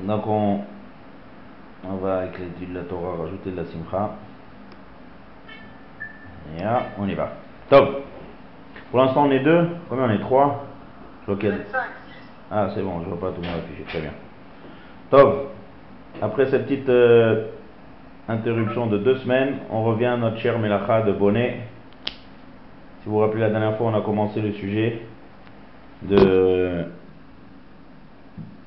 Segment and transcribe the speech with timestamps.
[0.00, 0.60] Donc on,
[2.00, 4.10] va avec l'étude de la Torah rajouter de la simcha.
[6.56, 7.32] Et là, on y va.
[7.68, 8.04] Top.
[8.90, 9.68] Pour l'instant on est deux.
[9.88, 10.64] Combien on est Trois?
[11.22, 11.78] Je vois qu'il y a- 25, 6.
[12.50, 13.82] Ah c'est bon, je vois pas tout le monde affiché.
[13.84, 14.12] Très bien.
[15.10, 15.50] Top.
[16.22, 17.46] Après cette petite euh,
[18.28, 21.60] interruption de deux semaines, on revient à notre cher Melacha de Bonnet.
[23.00, 25.02] Si vous vous rappelez la dernière fois, on a commencé le sujet
[26.02, 26.86] de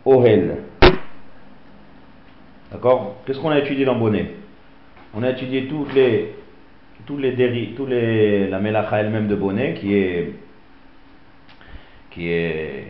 [0.05, 0.57] Ohel.
[2.71, 3.17] D'accord?
[3.25, 4.31] Qu'est-ce qu'on a étudié dans Bonnet?
[5.13, 6.35] On a étudié toutes les,
[7.05, 10.33] tous les déri- tous les, la Melacha elle-même de Bonnet, qui est,
[12.11, 12.87] qui est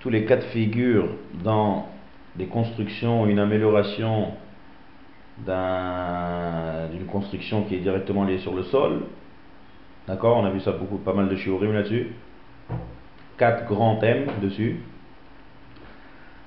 [0.00, 1.08] tous les cas de figure
[1.42, 1.88] dans
[2.36, 4.28] des constructions, une amélioration
[5.38, 9.02] d'un- d'une construction qui est directement liée sur le sol.
[10.06, 10.36] D'accord?
[10.36, 12.12] On a vu ça beaucoup, pas mal de shiurim là-dessus.
[13.36, 14.76] Quatre grands thèmes dessus.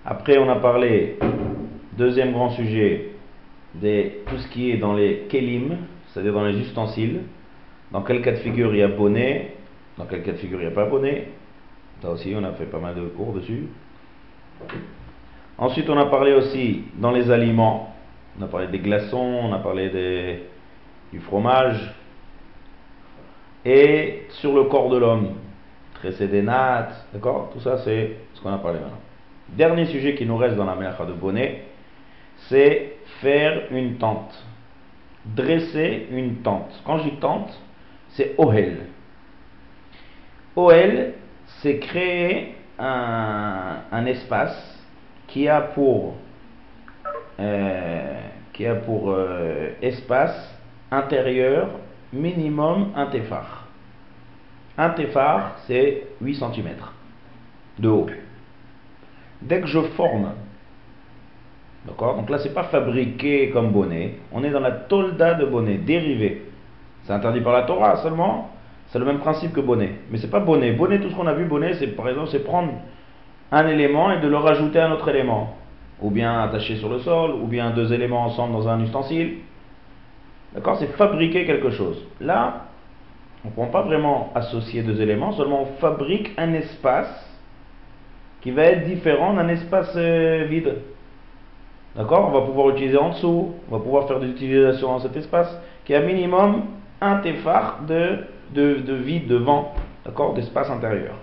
[0.06, 1.20] Après, on a parlé,
[2.00, 3.10] deuxième grand sujet,
[3.74, 7.22] tout ce qui est dans les kelim, c'est-à-dire dans les ustensiles.
[7.92, 9.56] Dans quel cas de figure il y a bonnet,
[9.98, 11.28] dans quel cas de figure il n'y a pas bonnet?
[12.02, 13.68] Ça aussi, on a fait pas mal de cours dessus.
[15.58, 17.94] Ensuite, on a parlé aussi dans les aliments.
[18.40, 19.90] On a parlé des glaçons, on a parlé
[21.12, 21.94] du fromage.
[23.66, 25.34] Et sur le corps de l'homme,
[25.96, 27.50] tresser des nattes, d'accord?
[27.52, 29.02] Tout ça, c'est ce qu'on a parlé maintenant.
[29.50, 31.64] Dernier sujet qui nous reste dans la melacha de bonnet,
[32.48, 34.46] c'est faire une tente.
[35.26, 36.72] Dresser une tente.
[36.86, 37.52] Quand je dis tente,
[38.10, 38.88] c'est ohel.
[40.56, 41.14] OL,
[41.62, 44.80] c'est créer un, un espace
[45.28, 46.16] qui a pour,
[47.40, 48.20] euh,
[48.60, 50.56] euh, espace
[50.92, 51.70] intérieur
[52.12, 53.68] minimum un téphar.
[54.78, 56.70] Un téphar, c'est 8 cm
[57.78, 58.10] de haut.
[59.42, 60.34] Dès que je forme,
[61.86, 62.16] d'accord?
[62.16, 64.16] Donc là, c'est pas fabriqué comme bonnet.
[64.32, 66.44] On est dans la tolda de bonnet, dérivé.
[67.04, 68.52] C'est interdit par la Torah seulement.
[68.88, 69.96] C'est le même principe que bonnet.
[70.10, 70.72] Mais c'est pas bonnet.
[70.72, 72.74] Bonnet, tout ce qu'on a vu, bonnet, c'est par exemple, c'est prendre
[73.52, 75.56] un élément et de le rajouter à un autre élément.
[76.02, 79.38] Ou bien attaché sur le sol, ou bien deux éléments ensemble dans un ustensile.
[80.54, 80.78] D'accord?
[80.80, 82.04] C'est fabriquer quelque chose.
[82.20, 82.66] Là,
[83.46, 87.26] on ne peut pas vraiment associer deux éléments, seulement on fabrique un espace
[88.42, 90.76] qui va être différent d'un espace euh, vide.
[91.96, 92.30] D'accord?
[92.30, 95.60] On va pouvoir utiliser en dessous, on va pouvoir faire des utilisations dans cet espace
[95.86, 96.64] qui a minimum
[97.02, 98.20] un téphar de,
[98.54, 99.74] de, de vide, de vent,
[100.06, 100.34] d'accord?
[100.34, 101.16] D'espace intérieur.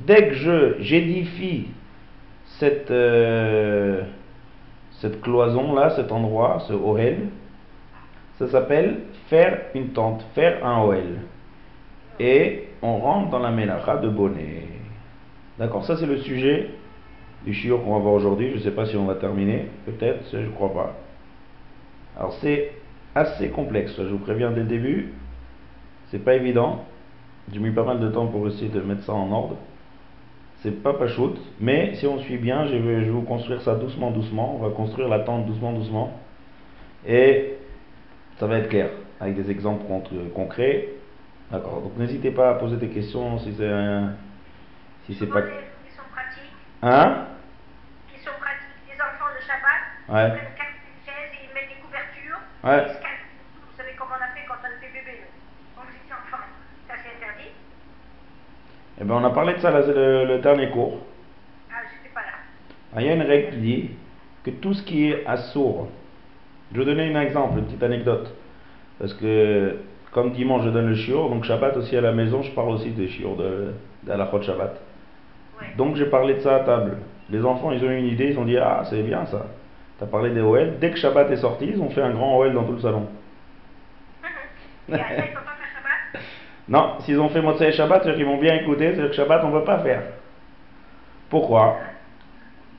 [0.00, 1.68] Dès que je j'édifie
[2.58, 4.02] cette, euh,
[5.00, 7.28] cette cloison-là, cet endroit, ce OL,
[8.38, 11.20] ça s'appelle faire une tente, faire un OL.
[12.20, 14.64] Et on rentre dans la mélacha de bonnet.
[15.58, 16.70] D'accord, ça c'est le sujet
[17.44, 18.50] du shiur qu'on va voir aujourd'hui.
[18.50, 20.96] Je ne sais pas si on va terminer, peut-être, je ne crois pas.
[22.16, 22.72] Alors c'est
[23.14, 25.12] assez complexe, je vous préviens dès le début.
[26.10, 26.84] C'est pas évident.
[27.52, 29.56] J'ai mis pas mal de temps pour essayer de mettre ça en ordre.
[30.62, 33.76] C'est pas pas shoot, mais si on suit bien, je vais, je vous construire ça
[33.76, 34.56] doucement, doucement.
[34.56, 36.18] On va construire la tente doucement, doucement.
[37.06, 37.54] Et
[38.38, 40.02] ça va être clair, avec des exemples con-
[40.34, 40.88] concrets.
[41.52, 43.70] D'accord, donc n'hésitez pas à poser des questions si c'est.
[45.06, 45.40] Si c'est pas.
[45.42, 46.52] Souvent, les- Qui sont pratiques,
[46.82, 47.26] Hein?
[48.12, 48.86] Qui sont pratiques.
[48.88, 50.36] Les enfants de Shabbat, Ouais.
[50.36, 52.38] ils prennent petites chaises et ils mettent des couvertures.
[52.64, 52.84] Ouais.
[52.86, 53.66] Ils se calent tout.
[53.70, 55.22] Vous savez comment on a fait quand on était bébé,
[55.76, 56.44] quand vous étiez enfant.
[56.88, 57.50] Ça c'est interdit.
[59.00, 60.98] Eh bien, on a parlé de ça là, le, le dernier cours.
[61.70, 62.36] Ah, j'étais pas là.
[62.94, 63.90] Ah, Il y a une règle qui dit
[64.44, 65.88] que tout ce qui est assourd,
[66.72, 68.34] je vais vous donner un exemple, une petite anecdote.
[68.98, 69.78] Parce que,
[70.12, 72.90] comme dimanche, je donne le shiur, donc Shabbat aussi à la maison, je parle aussi
[72.90, 74.80] des shiur de, d'Alachot Shabbat.
[75.76, 76.98] Donc j'ai parlé de ça à table.
[77.30, 79.46] Les enfants, ils ont eu une idée, ils ont dit Ah, c'est bien ça.
[79.98, 80.78] Tu as parlé des OL.
[80.80, 83.06] Dès que Shabbat est sorti, ils ont fait un grand OL dans tout le salon.
[84.88, 86.22] Et après, ils peuvent pas faire Shabbat?
[86.68, 89.48] Non, s'ils ont fait Motsai Shabbat, c'est qu'ils vont bien écouter, c'est que Shabbat, on
[89.48, 90.02] ne peut pas faire.
[91.30, 91.78] Pourquoi?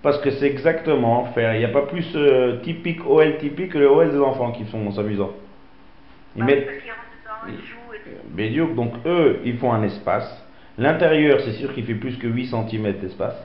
[0.02, 1.56] Parce que c'est exactement faire.
[1.56, 4.66] Il n'y a pas plus euh, typique OL typique que le OL des enfants qui
[4.66, 5.32] sont s'amusant.
[6.36, 6.66] Ils Bah mettent.
[6.66, 7.80] Parce qu'ils rentrent dedans, ils jouent
[8.38, 10.44] et donc eux, ils font un espace.
[10.80, 13.36] L'intérieur, c'est sûr qu'il fait plus que 8 cm d'espace.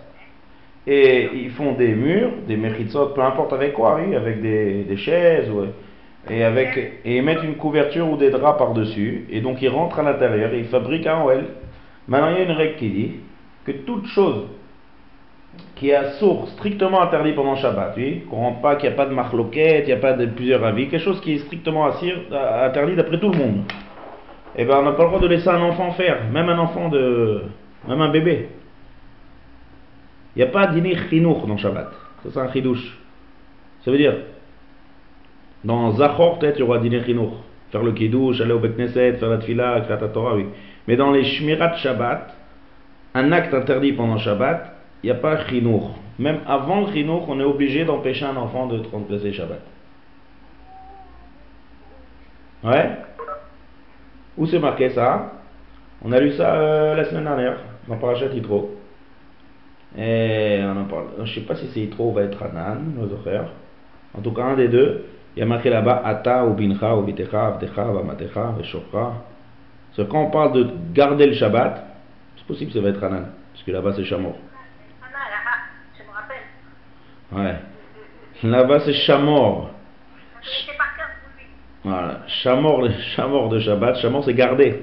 [0.86, 4.96] et ils font des murs, des mechitsot, peu importe avec quoi, oui, avec des, des
[4.96, 5.70] chaises, ouais,
[6.30, 9.98] et, avec, et ils mettent une couverture ou des draps par-dessus, et donc ils rentrent
[9.98, 11.44] à l'intérieur et ils fabriquent un OL.
[12.06, 13.12] Maintenant, il y a une règle qui dit
[13.64, 14.46] que toute chose
[15.74, 19.06] qui est sourd, strictement interdit pendant Shabbat, oui, qu'on rentre pas, qu'il n'y a pas
[19.06, 22.16] de marloquette, il n'y a pas de plusieurs avis, quelque chose qui est strictement assir,
[22.62, 23.62] interdit d'après tout le monde.
[24.56, 26.88] Eh ben, on n'a pas le droit de laisser un enfant faire, même un enfant
[26.88, 27.42] de,
[27.88, 28.48] même un bébé.
[30.36, 31.90] Il n'y a pas dîner chinour dans Shabbat.
[32.22, 32.98] Ça, c'est un chidouche.
[33.84, 34.14] Ça veut dire,
[35.64, 37.42] dans Zachor, peut-être, il y aura dîner chinour.
[37.70, 40.46] Faire le kidouche, aller au Bekneset, faire la tfila, créer la Torah, oui.
[40.86, 42.34] Mais dans les shmirat Shabbat,
[43.14, 45.96] un acte interdit pendant Shabbat, il n'y a pas chinour.
[46.18, 49.60] Même avant le chinour, on est obligé d'empêcher un enfant de transgresser Shabbat.
[52.62, 52.90] Ouais?
[54.36, 55.32] Où c'est marqué ça?
[56.04, 57.58] On a lu ça euh, la semaine dernière,
[57.88, 58.76] dans Parashat Yitro.
[59.96, 61.06] Et on en parle.
[61.18, 63.48] Je ne sais pas si c'est Yitro ou va être Hanan, nos frères.
[64.16, 65.06] En tout cas, un des deux.
[65.36, 69.24] Il y a marqué là-bas Ata ou Bincha ou Vitecha, Avdecha, Vamatecha, Veshofra.
[69.94, 71.84] C'est quand on parle de garder le Shabbat,
[72.36, 74.36] c'est possible que ça va être Hanan, parce que là-bas c'est Chamor.
[75.96, 76.36] je me rappelle.
[77.32, 77.58] Ouais.
[78.48, 79.70] Là-bas c'est Chamor.
[80.42, 81.46] C'est par cœur pour lui.
[81.84, 82.20] Voilà.
[82.26, 84.82] Chamor, Chamor de Shabbat, Chamor c'est garder.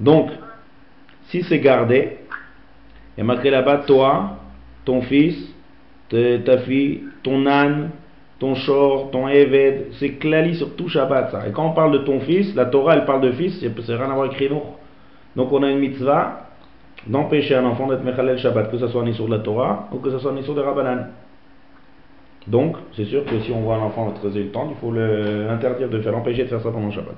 [0.00, 0.30] Donc,
[1.28, 2.18] si c'est garder,
[3.16, 4.38] il y a marqué là-bas toi,
[4.84, 5.36] ton fils,
[6.08, 7.90] ta fille, ton âne,
[8.38, 11.48] ton shor, ton eved, c'est clali sur tout Shabbat ça.
[11.48, 14.10] Et quand on parle de ton fils, la Torah elle parle de fils, c'est rien
[14.10, 14.78] à voir avec Chinour.
[15.36, 16.48] Donc on a une mitzvah
[17.06, 19.98] d'empêcher un enfant d'être Mechalel Shabbat, que ce soit un issur de la Torah ou
[19.98, 21.08] que ce soit un issur de Rabbanan.
[22.46, 26.00] Donc, c'est sûr que si on voit un enfant le temps, il faut l'interdire de
[26.00, 27.16] faire, l'empêcher de faire ça pendant le Shabbat.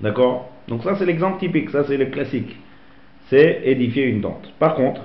[0.00, 0.50] D'accord?
[0.68, 2.56] Donc ça c'est l'exemple typique, ça c'est le classique.
[3.28, 4.52] C'est édifier une tente.
[4.58, 5.02] Par contre,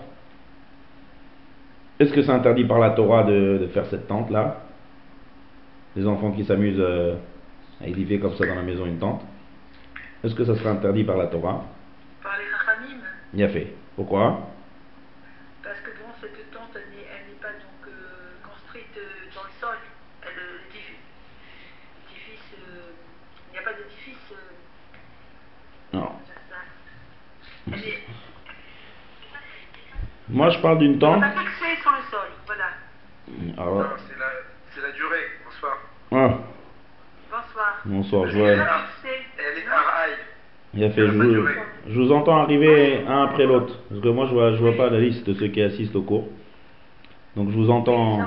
[2.00, 4.62] est-ce que c'est interdit par la Torah de, de faire cette tente là
[5.96, 7.16] Les enfants qui s'amusent euh,
[7.82, 9.22] à édifier comme ça dans la maison une tente.
[10.24, 11.66] Est-ce que ça serait interdit par la Torah?
[12.24, 13.02] Par les Rachamim,
[13.34, 13.74] Il y a fait.
[13.96, 14.48] Pourquoi?
[15.64, 18.09] Parce que bon, cette tente, elle n'est elle n'est pas donc euh,
[18.70, 19.00] construite
[19.36, 19.78] dans le sol.
[20.22, 22.92] Elle, euh, l'édifice, euh,
[23.50, 24.34] il n'y a pas d'édifice.
[24.34, 26.12] euh, Non.
[30.30, 31.22] Moi je parle d'une tente.
[31.22, 32.70] pas fixée sur le sol, voilà.
[33.58, 34.26] Alors, Non, c'est la,
[34.76, 35.26] c'est la durée.
[35.46, 35.78] Bonsoir.
[36.12, 36.38] ah,
[37.32, 37.82] Bonsoir.
[37.86, 40.12] bonsoir, je Elle est araï.
[40.76, 41.48] Il a fait, je vous,
[41.88, 43.74] je vous entends arriver un après l'autre.
[43.90, 46.04] Parce que moi, je vois, je vois pas la liste de ceux qui assistent au
[46.04, 46.28] cours.
[47.36, 48.20] Donc, je vous entends.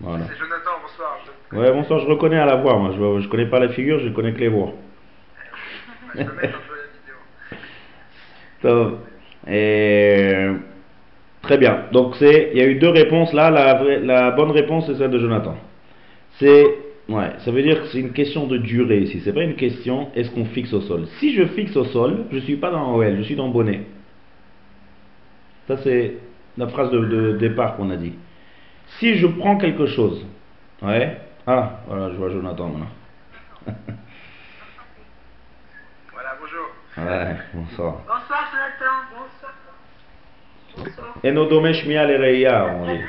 [0.00, 0.26] Voilà.
[0.28, 1.18] C'est Jonathan, bonsoir.
[1.52, 2.78] Ouais, bonsoir, je reconnais à la voix.
[2.78, 4.72] Moi, je, je connais pas la figure, je connais que les voix.
[6.14, 7.58] je peux mettre un peu la vidéo.
[8.62, 8.98] Top.
[9.48, 10.48] Et...
[11.42, 11.84] Très bien.
[11.92, 13.50] Donc, c'est, il y a eu deux réponses là.
[13.50, 15.56] La, vraie- la bonne réponse, c'est celle de Jonathan.
[16.38, 16.64] C'est,
[17.08, 19.20] ouais, ça veut dire que c'est une question de durée ici.
[19.24, 21.06] C'est pas une question, est-ce qu'on fixe au sol?
[21.18, 23.82] Si je fixe au sol, je suis pas dans OL, je suis dans bonnet.
[25.66, 26.14] Ça, c'est
[26.56, 28.12] la phrase de, de départ qu'on a dit.
[28.98, 30.24] Si je prends quelque chose,
[30.82, 32.86] ouais, ah, voilà, je vois Jonathan maintenant.
[36.12, 36.66] Voilà, bonjour.
[36.96, 37.94] Ouais, bonsoir.
[38.06, 38.96] Bonsoir, Jonathan.
[39.14, 39.52] Bonsoir.
[40.76, 41.14] Bonsoir.
[41.24, 43.00] Enodome Shmiya Lereya, on dit.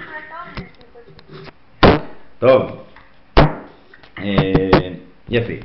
[2.39, 2.87] Top.
[4.23, 4.91] Et
[5.27, 5.59] il a fait.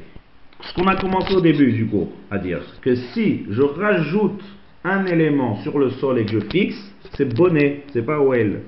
[0.62, 4.42] Ce qu'on a commencé au début du cours à dire, que si je rajoute
[4.83, 8.62] un élément sur le sol et que je fixe, c'est bonnet, c'est pas OL.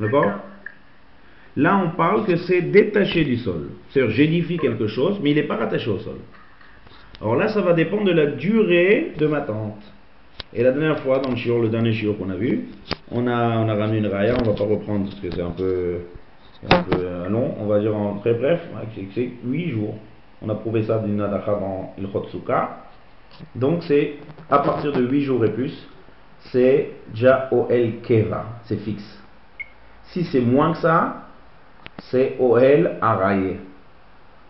[0.00, 0.32] D'accord
[1.56, 3.70] Là, on parle que c'est détaché du sol.
[3.90, 6.16] C'est-à-dire, j'édifie quelque chose, mais il n'est pas rattaché au sol.
[7.20, 9.82] Alors là, ça va dépendre de la durée de ma tente.
[10.54, 12.66] Et la dernière fois, dans le shiur, le dernier shiur qu'on a vu,
[13.10, 15.50] on a, on a ramené une raya, on va pas reprendre parce que c'est un
[15.50, 15.96] peu,
[16.62, 19.70] c'est un peu euh, long, on va dire en très bref, ouais, c'est- c'est 8
[19.70, 19.96] jours.
[20.40, 22.84] On a prouvé ça d'une adacha dans il Chotsuka.
[23.56, 24.14] Donc c'est
[24.48, 25.76] à partir de 8 jours et plus,
[26.52, 29.22] c'est déjà OL Keva, c'est fixe.
[30.08, 31.26] Si c'est moins que ça,
[32.10, 33.56] c'est OL Araye.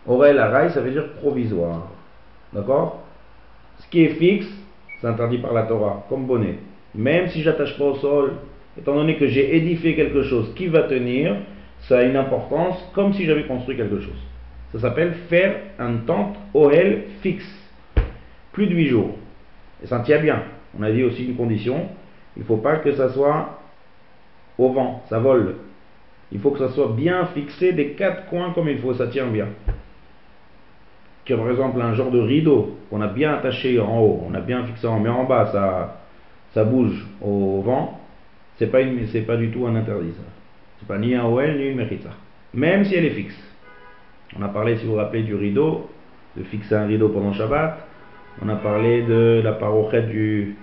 [0.07, 1.87] OL Araye, ça veut dire provisoire.
[2.53, 3.03] D'accord?
[3.79, 4.47] Ce qui est fixe,
[4.99, 6.59] c'est interdit par la Torah, comme bonnet.
[6.95, 8.33] Même si j'attache pas au sol,
[8.77, 11.35] étant donné que j'ai édifié quelque chose qui va tenir,
[11.81, 14.19] ça a une importance comme si j'avais construit quelque chose.
[14.71, 17.49] Ça s'appelle faire un tente OL fixe.
[18.51, 19.11] Plus de 8 jours.
[19.83, 20.43] Et ça tient bien.
[20.77, 21.87] On a dit aussi une condition,
[22.35, 23.58] il ne faut pas que ça soit
[24.59, 25.55] au vent, ça vole.
[26.31, 29.25] Il faut que ça soit bien fixé des quatre coins comme il faut, ça tient
[29.27, 29.47] bien
[31.25, 34.39] que par exemple un genre de rideau qu'on a bien attaché en haut, on a
[34.39, 36.01] bien fixé en mais en bas ça,
[36.55, 37.99] ça bouge au vent,
[38.57, 40.23] C'est pas, une- pas du tout un interdit, ça.
[40.79, 42.09] C'est pas ni un OL ni une Mechitza.
[42.53, 43.39] Même si elle est fixe.
[44.37, 45.89] On a parlé, si vous vous rappelez, du rideau,
[46.35, 47.77] de fixer un rideau pendant Shabbat.
[48.43, 50.55] On a parlé de la parochette du,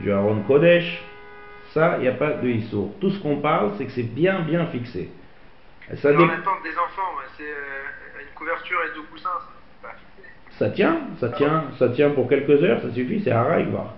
[0.00, 1.02] du Aaron Kodesh.
[1.74, 2.92] Ça, il n'y a pas de Issour.
[3.00, 5.10] Tout ce qu'on parle, c'est que c'est bien, bien fixé.
[5.96, 10.28] Ça, dé- l'attente des enfants, c'est euh, une couverture et deux coussins, c'est pas fixé.
[10.58, 13.94] ça tient, ça tient, ça tient pour quelques heures, ça suffit, c'est Haraï, quoi.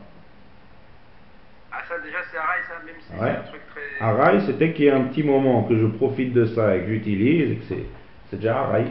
[1.72, 3.30] Ah, ça déjà, c'est Araï, ça, même si Ouais.
[3.32, 4.04] c'est un truc très.
[4.04, 6.88] Haraï, c'était qu'il y ait un petit moment que je profite de ça et que
[6.88, 7.64] j'utilise, et que
[8.30, 8.86] c'est, déjà Haraï.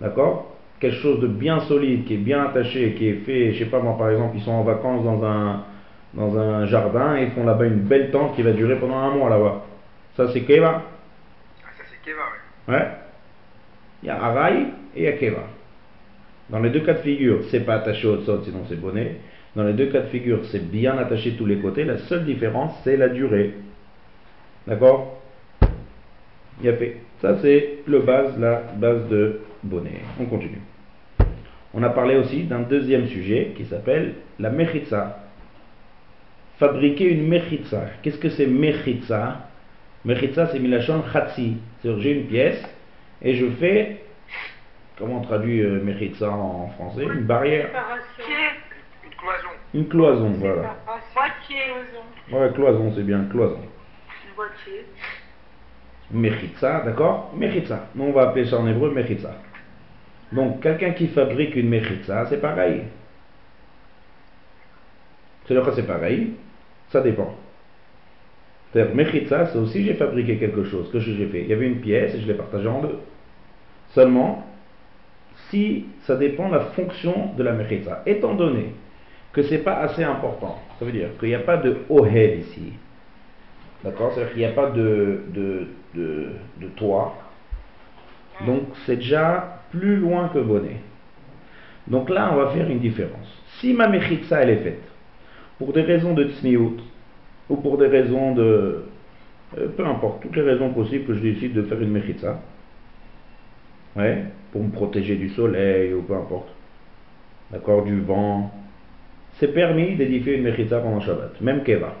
[0.00, 0.56] D'accord?
[0.80, 3.80] Quelque chose de bien solide, qui est bien attaché, qui est fait, je sais pas
[3.80, 5.64] moi, par exemple, ils sont en vacances dans un,
[6.14, 9.14] dans un jardin et ils font là-bas une belle tente qui va durer pendant un
[9.14, 9.64] mois là-bas.
[10.16, 10.82] Ça, c'est Keva.
[11.62, 12.22] Ah, ça, c'est Keva,
[12.68, 12.74] ouais.
[12.74, 12.88] Ouais.
[14.02, 15.44] Il y a Haraï et il y a Keva.
[16.48, 19.16] Dans les deux cas de figure, c'est pas attaché au sol, sinon c'est bonnet.
[19.54, 21.84] Dans les deux cas de figure, c'est bien attaché de tous les côtés.
[21.84, 23.54] La seule différence, c'est la durée.
[24.66, 25.20] D'accord?
[26.62, 26.96] Il a fait.
[27.20, 30.00] Ça, c'est le base, la base de bonnet.
[30.20, 30.60] On continue.
[31.72, 35.20] On a parlé aussi d'un deuxième sujet qui s'appelle la mechitza.
[36.60, 37.86] Fabriquer une mechitza.
[38.02, 39.48] Qu'est-ce que c'est mechitza?
[40.04, 41.56] Mechitza, c'est milachon chatsi.
[41.80, 42.62] C'est-à-dire, j'ai une pièce
[43.22, 44.02] et je fais,
[44.98, 47.04] comment on traduit euh, mechitza en français?
[47.04, 47.70] Une barrière.
[47.72, 49.48] Une cloison.
[49.72, 50.76] une cloison, voilà.
[52.30, 53.60] Ouais, cloison, c'est bien, cloison.
[56.10, 57.32] Mechitza, d'accord?
[57.34, 57.86] Mechitza.
[57.94, 59.34] Nous, on va appeler ça en hébreu mechitza.
[60.32, 62.82] Donc, quelqu'un qui fabrique une mechitza, c'est pareil.
[65.46, 66.34] C'est le cas, c'est pareil?
[66.90, 67.34] Ça dépend.
[68.72, 70.90] C'est-à-dire, mechitza, c'est aussi j'ai fabriqué quelque chose.
[70.92, 72.98] Que j'ai fait Il y avait une pièce et je l'ai partagée en deux.
[73.90, 74.46] Seulement,
[75.48, 78.02] si ça dépend de la fonction de la mechitza.
[78.06, 78.72] Étant donné
[79.32, 82.72] que c'est pas assez important, ça veut dire qu'il n'y a pas de ohel ici.
[83.84, 84.12] D'accord?
[84.12, 87.16] C'est-à-dire qu'il n'y a pas de, de, de, toit.
[88.46, 90.76] Donc c'est déjà plus loin que bonnet.
[91.86, 93.42] Donc là, on va faire une différence.
[93.58, 94.89] Si ma mechitza, elle est faite
[95.60, 96.78] pour des raisons de tsniout
[97.50, 98.84] ou pour des raisons de...
[99.58, 102.40] euh, peu importe, toutes les raisons possibles que je décide de faire une mechitza,
[103.94, 106.48] ouais, pour me protéger du soleil ou peu importe,
[107.50, 108.50] d'accord, du vent,
[109.34, 111.94] c'est permis d'édifier une mechitza pendant Shabbat, même Keva.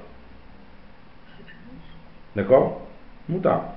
[2.34, 2.88] D'accord?
[3.28, 3.76] Mouta.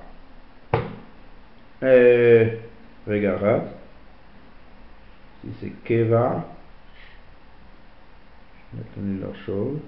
[1.82, 2.56] Euh,
[3.06, 3.64] regarde.
[5.42, 6.53] Si c'est Keva.
[8.74, 9.78] Je vais donner la chose.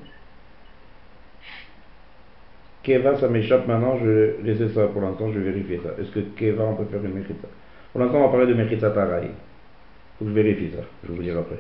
[2.83, 3.99] Keva, ça m'échappe maintenant.
[3.99, 5.33] Je vais laisser ça pour l'instant.
[5.33, 5.91] Je vais vérifier ça.
[6.01, 7.49] Est-ce que Keva, on peut faire une Mechitza?
[7.93, 9.31] Pour l'instant, on va parler de Mechitza Tarai.
[10.19, 10.83] Faut que je vérifie ça.
[11.03, 11.59] Je vais vous dire après.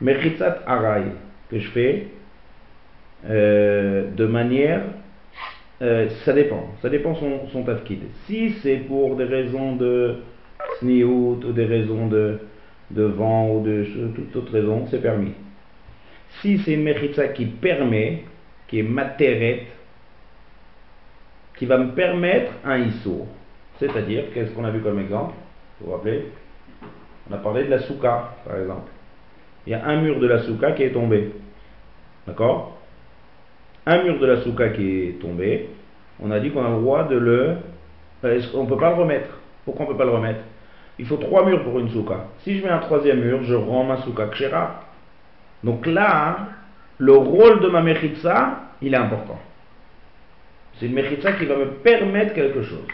[0.00, 1.04] Mechitza Arai,
[1.50, 2.06] que je fais
[3.28, 4.82] euh, de manière
[5.80, 8.00] euh, ça dépend, ça dépend son, son tafkid.
[8.26, 10.16] Si c'est pour des raisons de
[10.78, 12.38] sniout ou des raisons de,
[12.90, 15.34] de vent ou de toute autre raison, c'est permis.
[16.40, 16.94] Si c'est une
[17.34, 18.24] qui permet,
[18.68, 19.66] qui est materet,
[21.56, 23.26] qui va me permettre un issour,
[23.78, 25.34] c'est-à-dire, qu'est-ce qu'on a vu comme exemple
[25.80, 26.26] Vous vous rappelez
[27.30, 28.90] On a parlé de la souka, par exemple.
[29.66, 31.32] Il y a un mur de la souka qui est tombé.
[32.26, 32.78] D'accord
[33.88, 35.70] un mur de la souka qui est tombé,
[36.20, 37.56] on a dit qu'on a le droit de le...
[38.22, 39.30] euh, qu'on ne peut pas le remettre?
[39.64, 40.40] Pourquoi on ne peut pas le remettre?
[40.98, 42.26] Il faut trois murs pour une souka.
[42.40, 44.87] Si je mets un troisième mur, je rends ma souka kshera.
[45.64, 46.48] Donc là,
[46.98, 49.38] le rôle de ma mechitza, il est important.
[50.74, 52.86] C'est une mechitza qui va me permettre quelque chose.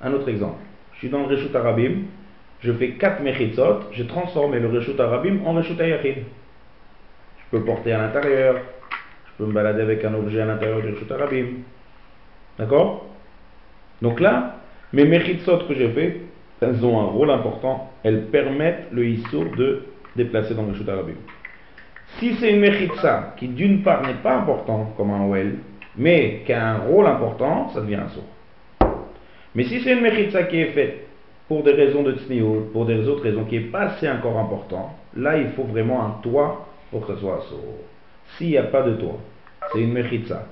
[0.00, 0.58] Un autre exemple.
[0.94, 2.04] Je suis dans le Reshut Arabim,
[2.60, 6.24] je fais quatre mechitzot, j'ai transformé le Reshut Arabim en Reshut Ayachid.
[7.38, 8.56] Je peux porter à l'intérieur,
[9.26, 11.46] je peux me balader avec un objet à l'intérieur du Reshut Arabim.
[12.58, 13.06] D'accord?
[14.02, 14.56] Donc là,
[14.92, 16.20] mes mechitzot que j'ai fait,
[16.60, 17.92] elles ont un rôle important.
[18.02, 19.82] Elles permettent le issour de
[20.16, 21.14] déplacer dans le Reshut Arabim.
[22.18, 25.56] Si c'est une mechitza qui d'une part n'est pas important comme un well,
[25.96, 28.24] mais qui a un rôle important, ça devient un sourd.
[29.54, 31.06] Mais si c'est une mechitza qui est faite
[31.48, 34.96] pour des raisons de tsniout, pour des autres raisons qui n'est pas assez encore important,
[35.16, 37.78] là il faut vraiment un toit pour que ce soit un sourd.
[38.36, 39.18] S'il n'y a pas de toit,
[39.72, 40.46] c'est une mechitza,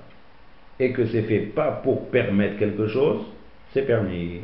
[0.78, 3.21] et que c'est fait pas pour permettre quelque chose,
[3.73, 4.40] c'est permis.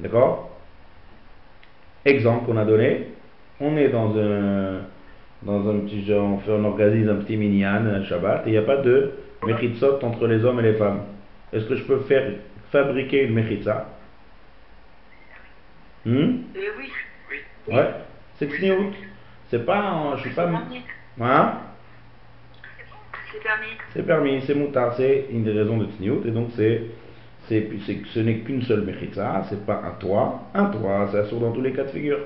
[0.00, 0.50] D'accord?
[2.04, 3.08] Exemple qu'on a donné,
[3.60, 4.80] on est dans un,
[5.44, 8.52] dans un petit genre, on, fait, on organise un petit minyan, un Shabbat, et il
[8.52, 9.12] n'y a pas de
[9.44, 11.00] mechitzot entre les hommes et les femmes.
[11.52, 12.32] Est-ce que je peux faire
[12.70, 13.86] fabriquer une mechitza
[16.04, 16.10] Hmm?
[16.56, 16.90] Et oui.
[17.30, 17.74] Oui.
[17.74, 17.90] Ouais,
[18.38, 18.92] c'est tsniout.
[19.50, 20.48] C'est pas, un- je suis pas.
[21.20, 21.52] Hein?
[23.30, 23.66] C'est permis.
[23.94, 24.40] C'est permis,
[24.96, 26.82] c'est une des raisons de tsniout, et donc c'est,
[27.48, 30.42] c'est, c'est- ce n'est qu'une seule mechitza, c'est pas un toit.
[30.54, 32.18] Un toit, ça assure dans tous les cas de figure.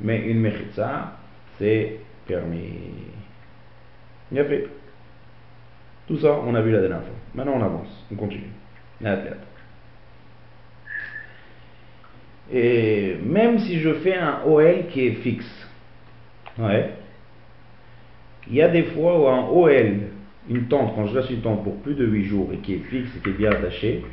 [0.00, 1.12] Mais une mechitza,
[1.58, 2.72] c'est permis.
[4.30, 4.66] Bien fait.
[6.06, 7.14] Tout ça, on a vu la dernière fois.
[7.34, 8.50] Maintenant, on avance, on continue.
[12.52, 15.68] Et même si je fais un OL qui est fixe,
[16.58, 16.90] ouais,
[18.48, 20.00] il y a des fois où un OL,
[20.50, 22.84] une tente, quand je laisse une tente pour plus de 8 jours et qui est
[22.90, 24.04] fixe et qui est bien attachée,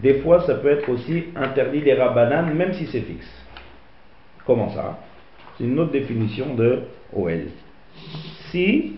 [0.00, 3.30] des fois ça peut être aussi interdit des rabananes même si c'est fixe.
[4.44, 4.98] Comment ça?
[5.58, 7.48] C'est une autre définition de OL.
[8.50, 8.94] Si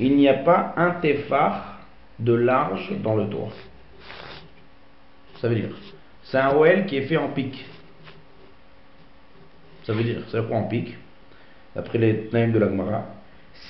[0.00, 1.80] il n'y a pas un tefar
[2.18, 3.52] de large dans le toit.
[5.40, 5.70] Ça veut dire,
[6.24, 7.64] c'est un OL qui est fait en pic.
[9.84, 10.96] Ça veut dire, c'est quoi en pic?
[11.74, 13.04] D'après les names de la Gemara,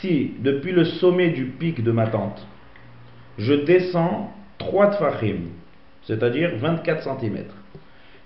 [0.01, 2.47] si depuis le sommet du pic de ma tente,
[3.39, 5.49] je descends 3 tfachim,
[6.03, 7.45] c'est-à-dire 24 cm,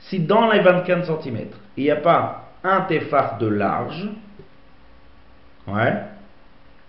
[0.01, 4.09] si dans les 24 cm, il n'y a pas un tefar de large,
[5.67, 5.95] ouais,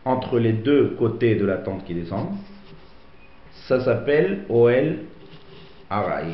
[0.05, 2.35] entre les deux côtés de la tente qui descendent,
[3.67, 4.97] ça s'appelle OL
[5.89, 6.33] Araï.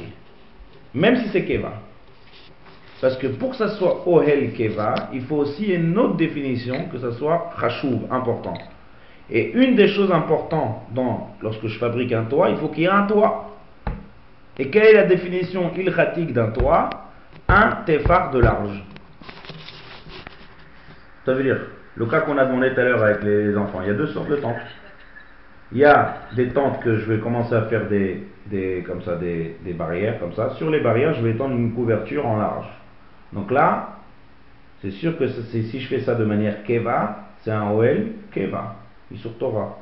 [0.94, 1.74] Même si c'est Keva.
[3.02, 6.98] Parce que pour que ça soit Ohel Keva, il faut aussi une autre définition, que
[6.98, 8.54] ça soit Chashuv, important.
[9.30, 12.86] Et une des choses importantes dans, lorsque je fabrique un toit, il faut qu'il y
[12.86, 13.52] ait un toit.
[14.58, 16.90] Et quelle est la définition ilchatique d'un toit?
[17.48, 18.84] Un tefar de large.
[21.26, 21.58] Ça veut dire,
[21.96, 24.08] le cas qu'on a demandé tout à l'heure avec les enfants, il y a deux
[24.08, 24.56] sortes de tentes.
[25.72, 29.16] Il y a des tentes que je vais commencer à faire des, des comme ça,
[29.16, 30.52] des, barrières, comme ça.
[30.52, 32.68] Sur les barrières, je vais étendre une couverture en large.
[33.34, 33.98] Donc là,
[34.82, 38.76] c'est sûr que si je fais ça de manière keva, c'est un OL keva,
[39.16, 39.80] sur Torah.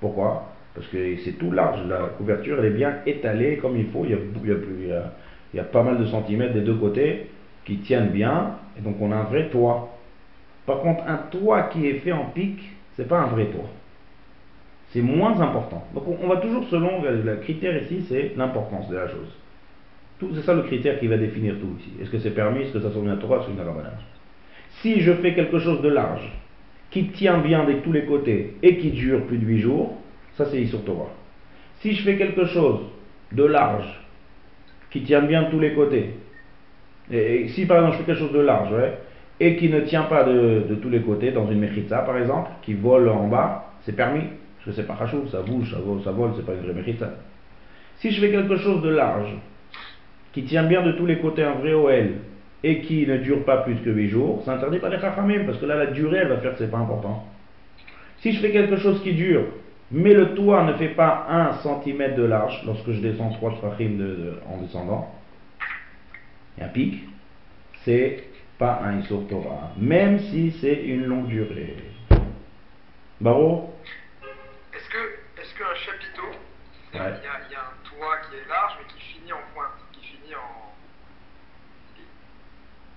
[0.00, 0.46] Pourquoi?
[0.74, 4.16] Parce que c'est tout large, la couverture elle est bien étalée comme il faut, il
[5.54, 7.28] y a pas mal de centimètres des deux côtés
[7.64, 9.99] qui tiennent bien, et donc on a un vrai toit.
[10.70, 12.60] Par contre, un toit qui est fait en pic,
[12.94, 13.68] c'est pas un vrai toit.
[14.90, 15.84] C'est moins important.
[15.92, 19.36] Donc on, va toujours selon le, le critère ici, c'est l'importance de la chose.
[20.32, 21.90] C'est ça le critère qui va définir tout ici.
[22.00, 23.52] Est-ce que c'est permis, est-ce que ça soit une Torah, est-ce que
[24.80, 26.30] Si je fais quelque chose de large,
[26.92, 29.96] qui tient bien de tous les côtés et qui dure plus de 8 jours,
[30.36, 31.10] ça c'est sur Torah.
[31.80, 32.78] Si je fais quelque chose
[33.32, 34.00] de large,
[34.92, 36.10] qui tient bien de tous les côtés,
[37.10, 38.96] et, et si par exemple je fais quelque chose de large, ouais,
[39.40, 42.74] et qui ne tient pas de, tous les côtés, dans une mechitza par exemple, qui
[42.74, 46.12] vole en bas, c'est permis, parce que c'est pas chachou, ça bouge, ça vole, ça
[46.12, 47.10] vole, c'est pas une vraie mechitza.
[47.96, 49.34] Si je fais quelque chose de large,
[50.32, 52.10] qui tient bien de tous les côtés un vrai OL,
[52.62, 55.58] et qui ne dure pas plus que 8 jours, c'est interdit par les chachamim, parce
[55.58, 57.24] que là la durée elle va faire que c'est pas important.
[58.18, 59.44] Si je fais quelque chose qui dure,
[59.90, 63.96] mais le toit ne fait pas 1 cm de large, lorsque je descends 3 tfachim
[63.96, 65.14] de, en descendant,
[66.58, 67.02] et un pic,
[67.84, 68.24] c'est
[68.60, 71.76] pas un Issour Torah, même si c'est une longue durée.
[73.18, 73.74] Baro
[74.74, 76.28] Est-ce que, est-ce qu'un chapiteau,
[76.92, 77.12] il y, a, Ouais.
[77.20, 79.40] il y a- il y a un toit qui est large mais qui finit en
[79.54, 80.72] pointe, qui finit en.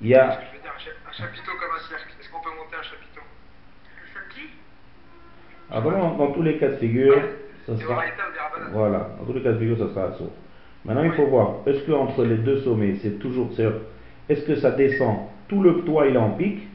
[0.02, 0.36] Il y a.
[0.36, 2.12] que je veux dire un, cha- un chapiteau comme un cercle?
[2.20, 3.22] Est-ce qu'on peut monter un chapiteau?
[3.24, 4.50] Le samedi
[5.72, 7.16] Alors, dans, dans tous les cas de figure,
[7.66, 8.04] ça sera.
[8.74, 10.34] Voilà, dans tous les cas de figure, ça sera assaut.
[10.84, 13.50] Maintenant, il faut voir, est-ce que entre les deux sommets, c'est toujours.
[14.28, 16.68] Est-ce que ça descend, tout le toit il est en pic,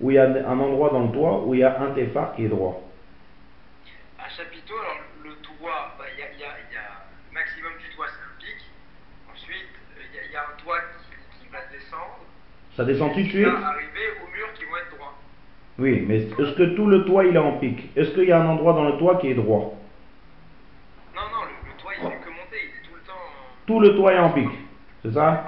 [0.00, 2.34] ou il y a un endroit dans le toit où il y a un téphare
[2.34, 2.82] qui est droit
[4.18, 7.04] Un chapiteau, alors le toit, bah, il y, a, il y, a, il y a
[7.28, 8.56] le maximum du toit, c'est un pic.
[9.32, 9.68] Ensuite,
[9.98, 12.24] euh, il y, y a un toit qui, qui va descendre.
[12.76, 15.14] Ça descend tout de suite va arriver aux murs qui vont être droits.
[15.78, 17.90] Oui, mais est-ce que tout le toit il est en pic?
[17.96, 19.74] Est-ce qu'il y a un endroit dans le toit qui est droit?
[21.14, 23.12] Non, non, le, le toit, il fait que monter, il est tout le temps.
[23.66, 24.48] Tout le toit est en pic,
[25.02, 25.44] c'est ça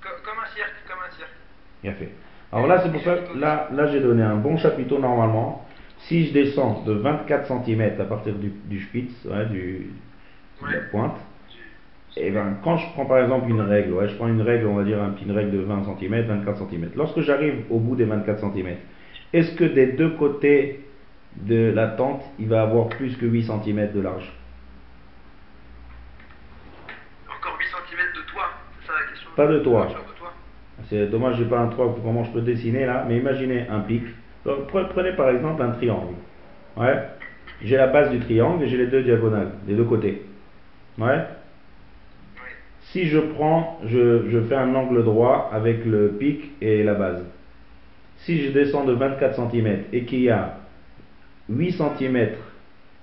[0.00, 1.36] co- comme un cirque, comme un cirque.
[1.82, 2.10] Bien fait.
[2.52, 5.66] Alors là, c'est pour ça que là, là j'ai donné un bon chapiteau normalement.
[5.98, 9.90] Si je descends de 24 cm à partir du, du spitz, ouais, du,
[10.62, 11.16] de la pointe,
[12.16, 14.74] et ben quand je prends par exemple une règle, ouais, je prends une règle, on
[14.74, 16.90] va dire une règle de 20 cm, 24 cm.
[16.96, 18.76] Lorsque j'arrive au bout des 24 cm,
[19.32, 20.84] est-ce que des deux côtés
[21.36, 24.32] de la tente, il va avoir plus que 8 cm de large?
[27.28, 29.30] Encore 8 cm de toit, c'est ça la question?
[29.36, 29.88] Pas de toit.
[30.88, 34.02] C'est dommage, j'ai pas un toit, comment je peux dessiner là, mais imaginez un pic.
[34.44, 36.14] Prenez par exemple un triangle.
[36.76, 36.94] Ouais.
[37.62, 40.22] J'ai la base du triangle et j'ai les deux diagonales, les deux côtés.
[40.96, 41.24] Ouais.
[42.80, 47.24] Si je prends, je, je fais un angle droit avec le pic et la base.
[48.18, 50.58] Si je descends de 24 cm et qu'il y a
[51.48, 52.28] 8 cm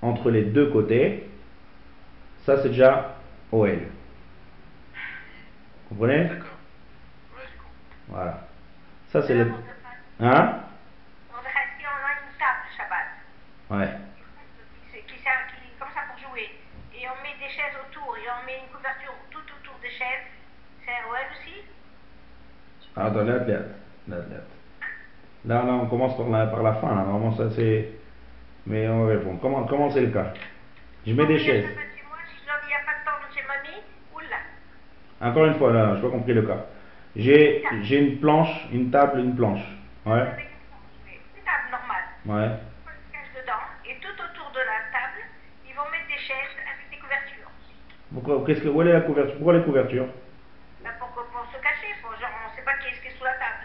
[0.02, 1.24] entre les deux côtés,
[2.46, 3.16] ça c'est déjà
[3.52, 3.70] OL.
[5.90, 6.58] Vous comprenez D'accord.
[7.36, 7.95] Ouais, j'ai compris.
[8.08, 8.40] Voilà.
[9.12, 9.52] Ça c'est le...
[10.20, 10.60] On Hein?
[11.32, 13.08] On a une table Shabbat,
[13.70, 13.90] Ouais.
[15.08, 16.50] qui, sert- qui, comme ça pour jouer,
[16.94, 20.26] et on met des chaises autour, et on met une couverture tout autour des chaises,
[20.86, 21.64] c'est ouais aussi?
[22.96, 23.60] Attends, là, là,
[24.08, 24.18] là,
[25.46, 25.64] là.
[25.64, 27.04] On commence par la, par la fin, là.
[27.04, 27.92] Normalement, ça c'est...
[28.66, 29.40] Mais on va répondre.
[29.42, 30.34] Comment, comment c'est le cas?
[31.06, 31.66] Je mets des chaises.
[35.22, 36.66] Encore une fois, là, je n'ai pas compris le cas.
[37.16, 39.64] J'ai j'ai une planche, une table, une planche.
[40.06, 40.20] Ouais.
[40.20, 42.04] Une table normale.
[42.26, 42.58] Ouais.
[42.86, 45.24] On se cache dedans, et tout autour de la table,
[45.66, 47.50] ils vont mettre des chaises avec des couvertures.
[48.14, 50.08] Pourquoi, qu'est-ce que, où est la couverture Pourquoi les couvertures?
[50.84, 53.18] Là, pour, pour se cacher, pour, genre, on ne sait pas qui est-ce qui est
[53.18, 53.64] sous la table.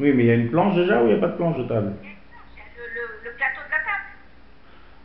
[0.00, 1.58] Oui, mais il y a une planche déjà ou il n'y a pas de planche
[1.58, 1.92] de table?
[2.00, 4.08] Il y a une planche, il y a le, le, le plateau de la table.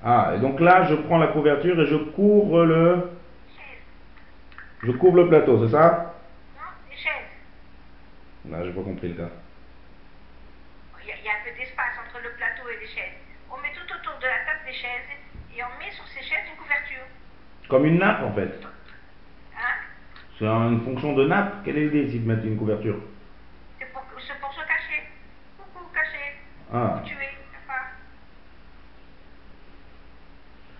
[0.05, 3.09] Ah, et donc là, je prends la couverture et je couvre le...
[4.83, 6.12] Je couvre le plateau, c'est ça?
[8.49, 9.29] Là, j'ai pas compris le cas.
[11.01, 13.19] Il y, a, il y a un peu d'espace entre le plateau et les chaises.
[13.51, 15.09] On met tout autour de la table des chaises
[15.55, 17.05] et on met sur ces chaises une couverture.
[17.69, 18.59] Comme une nappe, en fait.
[19.55, 19.75] Hein?
[20.37, 21.63] C'est une fonction de nappe.
[21.63, 22.99] Quelle est l'idée ici de mettre une couverture?
[23.79, 25.03] C'est pour, se cacher.
[25.57, 26.39] Coucou, cacher.
[26.73, 26.97] Ah.
[26.97, 27.29] Pour tuer.
[27.63, 27.79] Enfin.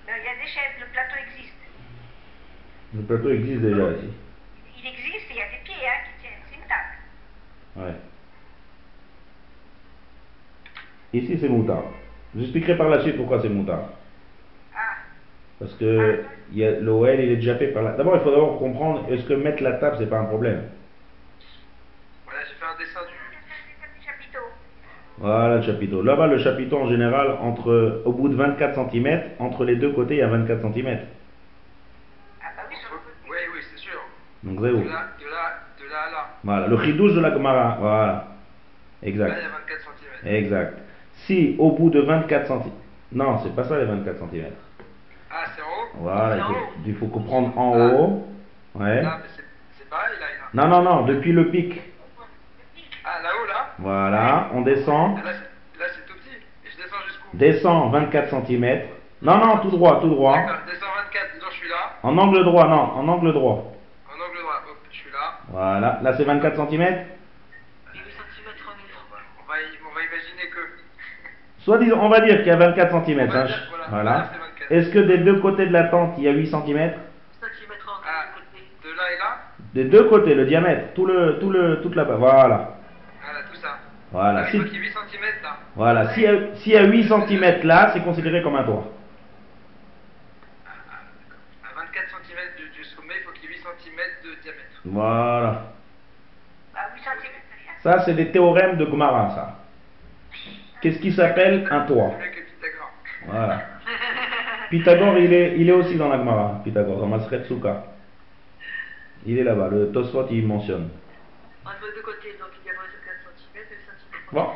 [0.07, 1.53] Non, Il y a des chaises, le plateau existe.
[2.95, 4.13] Le plateau existe déjà ici.
[4.79, 6.41] Il existe et il y a des pieds hein, qui tiennent.
[6.49, 6.97] C'est une table.
[7.75, 7.93] Ouais.
[11.13, 11.83] Ici, c'est moutard.
[12.35, 13.89] J'expliquerai par la suite pourquoi c'est moutard.
[14.75, 14.95] Ah.
[15.59, 17.91] Parce que il y a- l'OL, il est déjà fait par la...
[17.91, 20.63] D'abord, il faut d'abord comprendre, est-ce que mettre la table, c'est pas un problème?
[22.25, 23.13] Voilà, j'ai fait un dessin du.
[23.99, 24.39] C'est chapiteau.
[25.19, 26.01] Voilà le chapiteau.
[26.01, 30.15] Là-bas, le chapiteau, en général, entre, au bout de 24 cm, entre les deux côtés,
[30.15, 30.99] il y a 24 cm.
[32.41, 32.75] Ah bah oui.
[33.29, 33.99] Oui, oui, c'est sûr.
[34.43, 34.77] Donc, De zéro.
[34.79, 34.83] là,
[35.19, 36.32] de là, de là à là.
[36.43, 37.77] Voilà, le chidouche de la Gemara.
[37.79, 38.07] Voilà.
[38.07, 38.23] Là,
[39.01, 39.31] il y Exact.
[39.31, 39.81] a 24
[40.23, 40.33] cm.
[40.35, 40.77] Exact.
[41.25, 42.71] Si au bout de 24 cm...
[43.11, 44.45] Non, c'est pas ça les 24 cm.
[45.31, 45.89] Ah, c'est en haut?
[45.95, 46.55] Voilà, il faut, haut.
[46.85, 48.27] il faut comprendre en haut.
[48.75, 49.01] Ouais.
[49.01, 49.29] Là, mais
[49.77, 50.27] c'est pareil, là.
[50.53, 51.81] Non, non, non, depuis le pic.
[53.05, 53.69] Ah, là-haut, là?
[53.79, 55.17] Voilà, on descend.
[55.19, 56.35] Ah, Là, c'est tout petit.
[56.65, 57.37] Et je descends jusqu'où?
[57.37, 58.81] Descend 24 cm.
[59.21, 60.33] Non, non, tout droit, tout droit.
[60.35, 61.93] D'accord, je descends 24, disons, je suis là.
[62.03, 63.71] En angle droit, non, en angle droit.
[64.09, 65.39] En angle droit, hop, je suis là.
[65.53, 66.81] Voilà, là c'est 24 cm.
[66.81, 66.95] 8 cm.
[67.93, 69.55] On va,
[69.91, 70.59] on va imaginer que.
[71.59, 73.27] Soit disons, on va dire qu'il y a 24 cm.
[73.27, 73.31] Dire,
[73.69, 74.29] voilà, Voilà.
[74.33, 74.71] c'est 24.
[74.71, 77.69] Est-ce que des deux côtés de la tente, il y a 8 cm 5 cm
[78.03, 78.25] Ah,
[78.83, 79.37] de là et là?
[79.75, 82.75] Des deux côtés, le diamètre, tout le, tout le, toute la, voilà.
[83.23, 83.77] Ah, là, tout ça.
[84.11, 84.39] Voilà.
[84.45, 85.57] Ah, Si, il faut qu'il y ait 8 cm là.
[85.75, 86.09] voilà.
[86.15, 88.85] S'il y, y a 8 cm là, c'est considéré comme un toit.
[90.65, 94.72] À 24 cm du, du sommet, il faut qu'il y ait 8 cm de diamètre.
[94.85, 95.63] Voilà.
[96.73, 97.97] Bah 8 cm, c'est rien.
[97.97, 99.59] Ça, c'est des théorèmes de Gemara, ça.
[100.81, 102.11] Qu'est-ce qui s'appelle un toit?
[103.25, 103.61] Voilà.
[104.69, 107.85] Pythagore, il est, il est aussi dans la Gemara, Pythagore, dans Masret Souka.
[109.25, 110.89] Il est là-bas, le Tosfot, il mentionne.
[111.63, 112.83] Entre les deux côtés, donc il y a 24
[113.53, 114.19] cm et 5 cm.
[114.33, 114.47] Bon,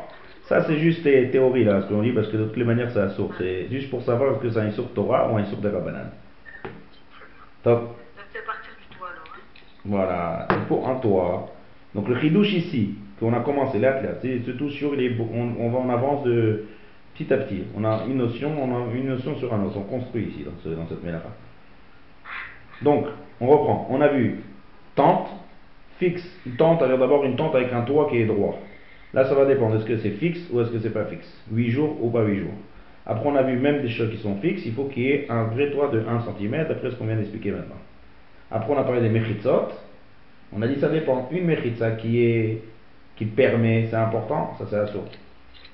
[0.48, 2.92] ça c'est juste des théories là, ce qu'on dit, parce que de toutes les manières
[2.92, 3.34] c'est un sourd.
[3.38, 6.12] C'est juste pour savoir est-ce que c'est un sourd Torah ou un sourd de Rabbanan?
[7.64, 7.82] Top.
[7.82, 9.24] Donc c'est à partir du toit alors.
[9.34, 9.40] Hein.
[9.88, 11.50] Voilà, il faut un toit.
[11.96, 15.90] Donc le chidouche ici, qu'on a commencé là, c'est surtout sur les, on, va en
[15.90, 16.66] avance de
[17.16, 17.64] petit à petit.
[17.76, 19.78] On a une notion, on a une notion sur un autre.
[19.78, 21.30] On construit ici dans, ce, dans cette mélacha.
[22.82, 23.06] Donc,
[23.40, 23.88] on reprend.
[23.90, 24.42] On a vu
[24.96, 25.30] tente,
[26.00, 26.24] fixe.
[26.46, 28.60] Une tente, alors d'abord une tente avec un toit qui est droit.
[29.14, 29.78] Là, ça va dépendre.
[29.78, 31.28] Est-ce que c'est fixe ou est-ce que c'est pas fixe?
[31.54, 32.54] 8 jours ou pas 8 jours?
[33.06, 34.64] Après, on a vu même des choses qui sont fixes.
[34.66, 37.16] Il faut qu'il y ait un vrai toit de 1 cm, d'après ce qu'on vient
[37.16, 37.78] d'expliquer maintenant.
[38.52, 39.70] Après, on a parlé des mechitzot.
[40.54, 41.28] On a dit ça dépend.
[41.32, 42.64] Une mechitza qui est
[43.16, 45.10] qui permet, c'est important, ça c'est la source.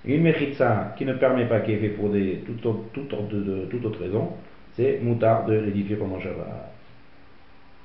[0.05, 4.29] Une mechitza qui ne permet pas, qui est fait pour des toute autre, raison,
[4.75, 6.73] c'est moutard de l'édifier pendant Shabbat.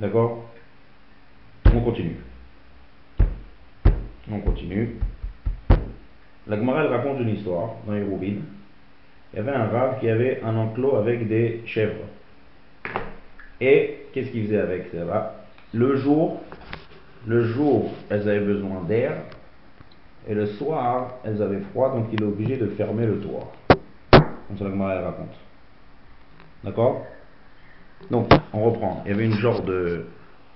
[0.00, 0.44] D'accord?
[1.74, 2.16] On continue.
[4.30, 4.96] On continue.
[6.46, 8.42] La Gemara raconte une histoire dans les Roubines.
[9.32, 12.06] Il y avait un rave qui avait un enclos avec des chèvres.
[13.60, 15.34] Et qu'est-ce qu'il faisait avec ça va
[15.72, 16.40] Le jour,
[17.26, 19.12] le jour, elles avaient besoin d'air.
[20.28, 23.50] Et le soir, elles avaient froid, donc il est obligé de fermer le toit.
[24.10, 25.36] Comme ça la Gemara raconte.
[26.64, 27.06] D'accord?
[28.10, 29.02] Donc, on reprend.
[29.04, 30.04] Il y avait une genre de,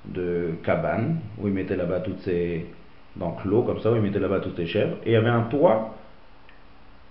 [0.05, 2.67] de cabane où il mettait là-bas toutes ces.
[3.17, 4.97] d'enclos, comme ça, où il mettait là-bas toutes ses chèvres.
[5.05, 5.95] Et il y avait un toit,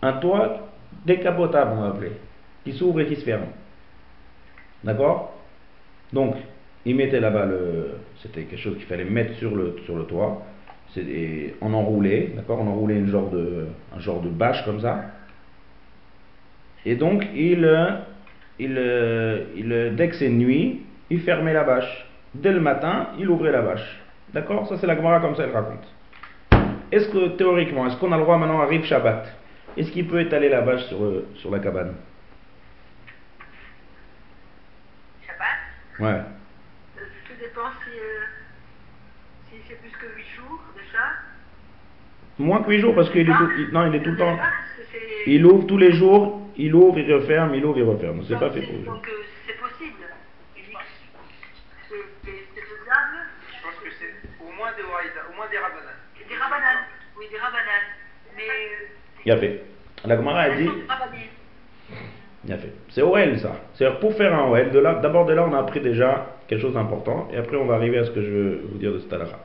[0.01, 0.67] un toit
[1.05, 2.11] décapotable, on va appeler,
[2.63, 3.45] qui s'ouvre et qui se ferme.
[4.83, 5.33] D'accord?
[6.13, 6.35] Donc,
[6.85, 7.91] il mettait là-bas le.
[8.21, 10.45] C'était quelque chose qu'il fallait mettre sur le, sur le toit.
[10.97, 15.05] Et on enroulait, d'accord On enroulait une genre de, un genre de bâche comme ça.
[16.85, 17.67] Et donc, il,
[18.59, 18.81] il,
[19.55, 22.07] il, dès que c'est nuit, il fermait la bâche.
[22.33, 23.99] Dès le matin, il ouvrait la bâche.
[24.33, 24.67] D'accord?
[24.67, 25.87] Ça, c'est la Gemara comme ça, elle raconte.
[26.91, 29.25] Est-ce que, théoriquement, est-ce qu'on a le droit maintenant, arrive Shabbat?
[29.77, 31.93] Est-ce qu'il peut étaler la bâche sur, euh, sur la cabane
[35.25, 35.47] Shabbat
[36.01, 36.07] Ouais.
[36.09, 38.25] Euh, Tout dépend si, euh,
[39.49, 41.03] si c'est plus que 8 jours déjà.
[42.39, 44.37] Moins que 8 jours, parce qu'il est, tout, il- non, il est tout le temps.
[45.27, 48.23] Il ouvre tous les jours, il ouvre, il referme, il ouvre, il referme.
[48.23, 48.93] C'est donc, pas fait c'est- pour.
[48.95, 49.11] Donc euh,
[49.45, 50.03] c'est possible.
[50.57, 53.17] Il dit que c'est faisable.
[53.55, 55.93] Je pense que c'est au moins des au moins des Rabbanan.
[56.17, 56.85] C'est des rabananes.
[57.17, 57.89] Oui, des rabananes.
[58.35, 58.43] Mais.
[58.49, 58.87] euh,
[59.25, 59.63] Il a fait.
[60.05, 60.67] La Gemara a dit.
[62.89, 63.61] C'est OL ça.
[63.73, 67.27] C'est-à-dire pour faire un OL, d'abord de là on a appris déjà quelque chose d'important,
[67.31, 69.39] et après on va arriver à ce que je veux vous dire de cette halakha.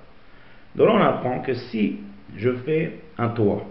[0.75, 1.99] De là on apprend que si
[2.37, 3.65] je fais un toit,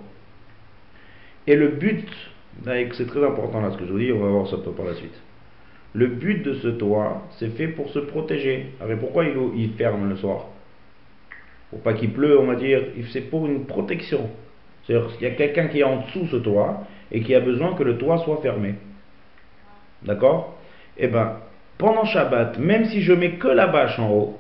[1.48, 2.08] et le but,
[2.64, 4.96] c'est très important là ce que je vous dis, on va voir ça par la
[4.96, 5.20] suite.
[5.94, 8.68] Le but de ce toit, c'est fait pour se protéger.
[8.82, 10.48] Alors pourquoi il, il ferme le soir?
[11.70, 14.30] Pour pas qu'il pleut, on va dire, c'est pour une protection.
[14.84, 17.76] C'est-à-dire qu'il y a quelqu'un qui est en dessous ce toit et qui a besoin
[17.76, 18.76] que le toit soit fermé.
[20.06, 20.58] D'accord?
[20.98, 21.38] Eh bien,
[21.78, 24.40] pendant Shabbat, même si je mets que la bâche en haut,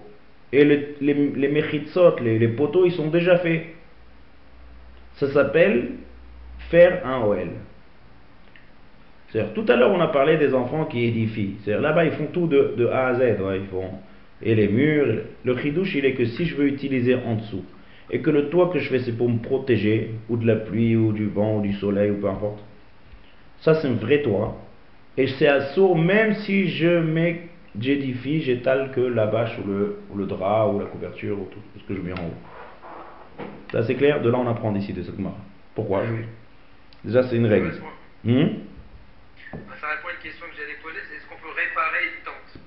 [0.54, 3.64] et les, les, les mechitsot, les, les poteaux, ils sont déjà faits.
[5.16, 5.92] Ça s'appelle
[6.70, 7.50] faire un OL.
[9.30, 11.56] C'est-à-dire, tout à l'heure, on a parlé des enfants qui édifient.
[11.64, 13.42] C'est-à-dire, là-bas, ils font tout de, A à Z.
[13.42, 13.90] ouais, ils font,
[14.42, 15.24] et les murs.
[15.44, 17.66] Le chidouche, il est que si je veux utiliser en dessous,
[18.12, 20.96] et que le toit que je fais, c'est pour me protéger, ou de la pluie,
[20.96, 22.64] ou du vent, ou du soleil, ou peu importe.
[23.62, 24.58] Ça, c'est un vrai toit.
[25.18, 27.48] Et c'est assourd, même si je mets,
[27.80, 31.60] j'édifie, j'étale que la bâche, ou le, ou le drap, ou la couverture, ou tout
[31.80, 33.46] ce que je mets en haut.
[33.72, 35.36] Ça, c'est clair De là, on apprend d'ici de cette marque.
[35.74, 36.04] Pourquoi?
[37.04, 37.72] Déjà, c'est une règle.
[38.24, 38.48] Hmm?
[39.80, 42.60] Ça répond à une question que j'allais poser, c'est est-ce qu'on peut réparer une tente?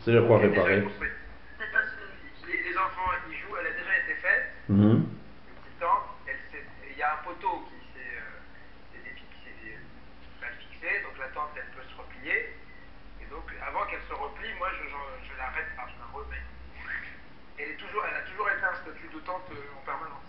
[0.00, 0.80] C'est de quoi réparer.
[0.80, 5.04] Les, les enfants, ils jouent, elle a déjà été faite, une
[5.60, 8.40] petite tente, elle s'est- il y a un poteau qui s'est euh,
[8.90, 9.76] s'est défi- qui s'est
[10.40, 10.88] mal fixé,
[11.60, 12.36] donc la tente, elle peut se replier.
[13.20, 16.44] Et donc, avant qu'elle se replie, moi, je, je, je l'arrête, enfin, je la remets.
[17.58, 20.26] Elle, est toujours, elle a toujours été un statut de tente euh, en permanence.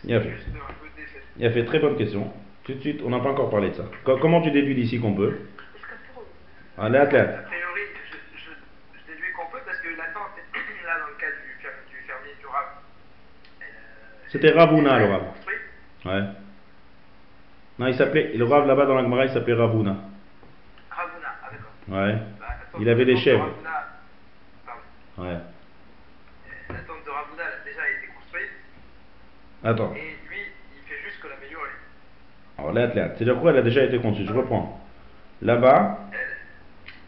[0.00, 0.30] C'est Bien fait.
[0.36, 0.86] juste un peu.
[1.36, 2.32] Il a fait très bonne question.
[2.64, 3.84] Tout de suite, on n'a pas encore parlé de ça.
[4.04, 5.48] Co- comment tu déduis d'ici qu'on peut?
[6.78, 7.44] Allez, A athlète.
[7.46, 8.50] priori, je, je,
[9.00, 10.36] je déduis qu'on peut parce que la tente,
[10.86, 12.68] là, dans le cas du, fer- du fermier durable,
[13.60, 15.22] elle, euh, C'était Ravuna, le Rav.
[16.04, 16.22] Ouais.
[17.78, 19.96] Non, il s'appelait, le Rav là-bas dans la Gemara, il s'appelait Ravuna.
[19.98, 20.09] Ah.
[21.90, 22.14] Ouais.
[22.38, 22.46] Bah,
[22.80, 23.48] Il avait des chèvres.
[25.18, 25.36] Ouais.
[26.68, 28.50] La tente de Ravuna a déjà été construite
[29.64, 29.92] Attends.
[29.94, 30.38] et lui,
[30.76, 31.70] il fait juste que l'améliorer.
[32.58, 34.24] Alors, l'athlète, c'est-à-dire quoi Elle a déjà été conçue.
[34.24, 34.80] Je reprends.
[35.42, 35.98] Là-bas,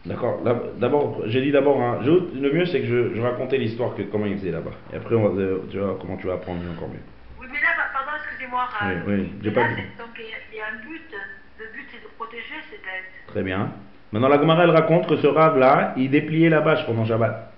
[0.05, 0.43] d'accord.
[0.43, 4.01] là- D'abord, j'ai dit d'abord, hein, le mieux c'est que je, je racontais l'histoire que
[4.03, 4.71] comment il faisait là-bas.
[4.91, 5.41] Et après, on va,
[5.71, 6.99] tu vois comment tu vas apprendre encore mieux.
[7.39, 8.67] Oui, mais là, pardon, excusez-moi.
[8.81, 9.81] Oui, euh, oui, j'ai pas là, dit.
[9.81, 11.15] c'est- Donc, il y, a, un but.
[11.59, 13.27] Le but, c'est de protéger ces dettes.
[13.27, 13.71] Très bien.
[14.13, 17.51] Maintenant, la Gemara, elle raconte que ce Rav-là, il dépliait la bâche pendant Shabbat.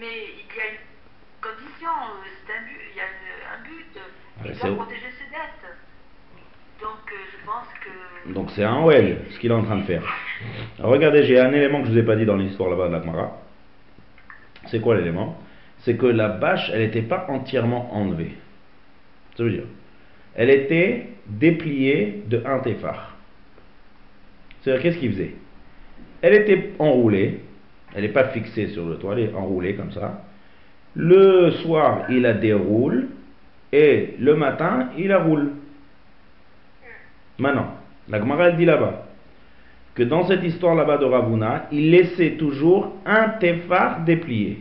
[0.00, 0.78] Mais il y a une
[1.42, 1.90] condition,
[2.46, 3.94] c'est un but, il y a un but.
[3.94, 5.76] Ouais, Il c'est- doit protéger ses dettes.
[6.80, 8.32] Donc, euh, je pense que.
[8.32, 10.02] Donc c'est un OL, ce qu'il est en train de faire.
[10.78, 12.92] Alors regardez, j'ai un élément que je vous ai pas dit dans l'histoire là-bas de
[12.94, 13.38] la Gemara.
[14.68, 15.38] C'est quoi l'élément?
[15.80, 18.34] C'est que la bâche, elle n'était pas entièrement enlevée.
[19.36, 19.64] Ça veut dire,
[20.36, 23.13] elle était dépliée de un téphar.
[24.64, 25.34] C'est-à-dire, qu'est-ce qu'il faisait?
[26.22, 27.40] Elle était enroulée,
[27.94, 30.24] elle n'est pas fixée sur le toit, elle est enroulée comme ça.
[30.96, 33.08] Le soir, il la déroule,
[33.72, 35.50] et le matin, il la roule.
[37.38, 37.74] Maintenant,
[38.08, 39.06] la Gemara elle dit là-bas
[39.94, 44.60] que dans cette histoire là-bas de Ravuna, il laissait toujours un téphar déplié.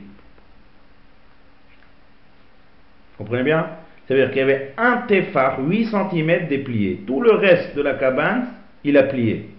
[3.18, 3.68] Vous comprenez bien?
[4.06, 7.04] C'est-à-dire qu'il y avait un téphar, 8 cm déplié.
[7.08, 8.48] Tout le reste de la cabane,
[8.84, 9.50] il a plié.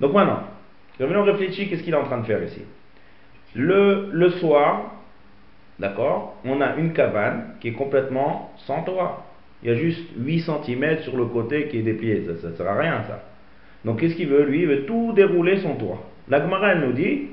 [0.00, 0.40] Donc maintenant,
[1.00, 2.62] revenons réfléchir, qu'est-ce qu'il est en train de faire ici
[3.58, 4.92] le, soir,
[5.78, 9.24] d'accord, on a une cabane qui est complètement sans toit.
[9.62, 12.24] Il y a juste 8 cm sur le côté qui est déplié.
[12.40, 13.22] Ça ne sert à rien, ça.
[13.84, 14.44] Donc, qu'est-ce qu'il veut?
[14.44, 16.02] Lui, il veut tout dérouler son toit.
[16.28, 17.28] La Gemara, nous dit,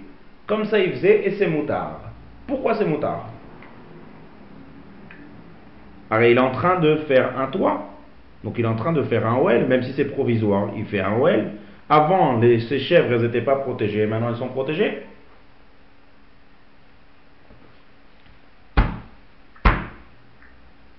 [0.47, 1.99] comme ça il faisait, et c'est moutard.
[2.47, 3.30] Pourquoi c'est moutard?
[6.10, 7.89] Alors, il est en train de faire un toit.
[8.43, 10.69] Donc, il est en train de faire un OL, même si c'est provisoire.
[10.78, 11.52] Il fait un OL.
[11.89, 15.04] Avant, les, ces chèvres, elles n'étaient pas protégées, maintenant elles sont protégées.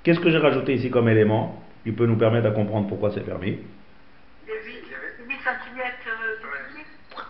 [0.02, 3.24] Qu'est-ce que j'ai rajouté ici comme élément qui peut nous permettre de comprendre pourquoi c'est
[3.24, 3.58] permis?
[4.46, 4.72] Il y a 8,
[5.28, 6.84] 8 cm de pied.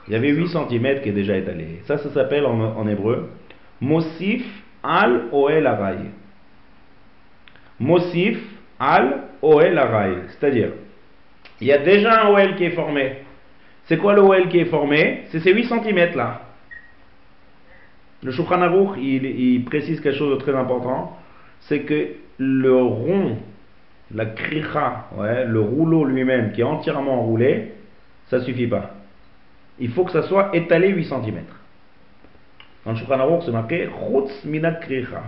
[0.09, 1.81] Il y avait 8 cm qui est déjà étalé.
[1.85, 3.31] Ça, ça s'appelle en, en hébreu
[3.81, 4.45] Mosif
[4.83, 5.99] al Oel Aray.
[7.79, 8.39] Mosif
[8.81, 10.17] al Oel Aray.
[10.29, 10.73] C'est-à-dire,
[11.61, 13.24] il y a déjà un Oel qui est formé.
[13.87, 15.25] C'est quoi le Oel qui est formé?
[15.31, 16.43] C'est ces 8 cm là.
[18.23, 21.19] Le Shulchan Aruch, il, précise quelque chose de très important
[21.69, 23.39] c'est que le rond,
[24.15, 27.73] la kricha, ouais, le rouleau lui-même qui est entièrement roulé,
[28.27, 28.91] ça suffit pas.
[29.79, 31.41] Il faut que ça soit étalé 8 cm.
[32.85, 35.23] Dans le Shulchan Aruch, c'est marqué Chutz minat kricha.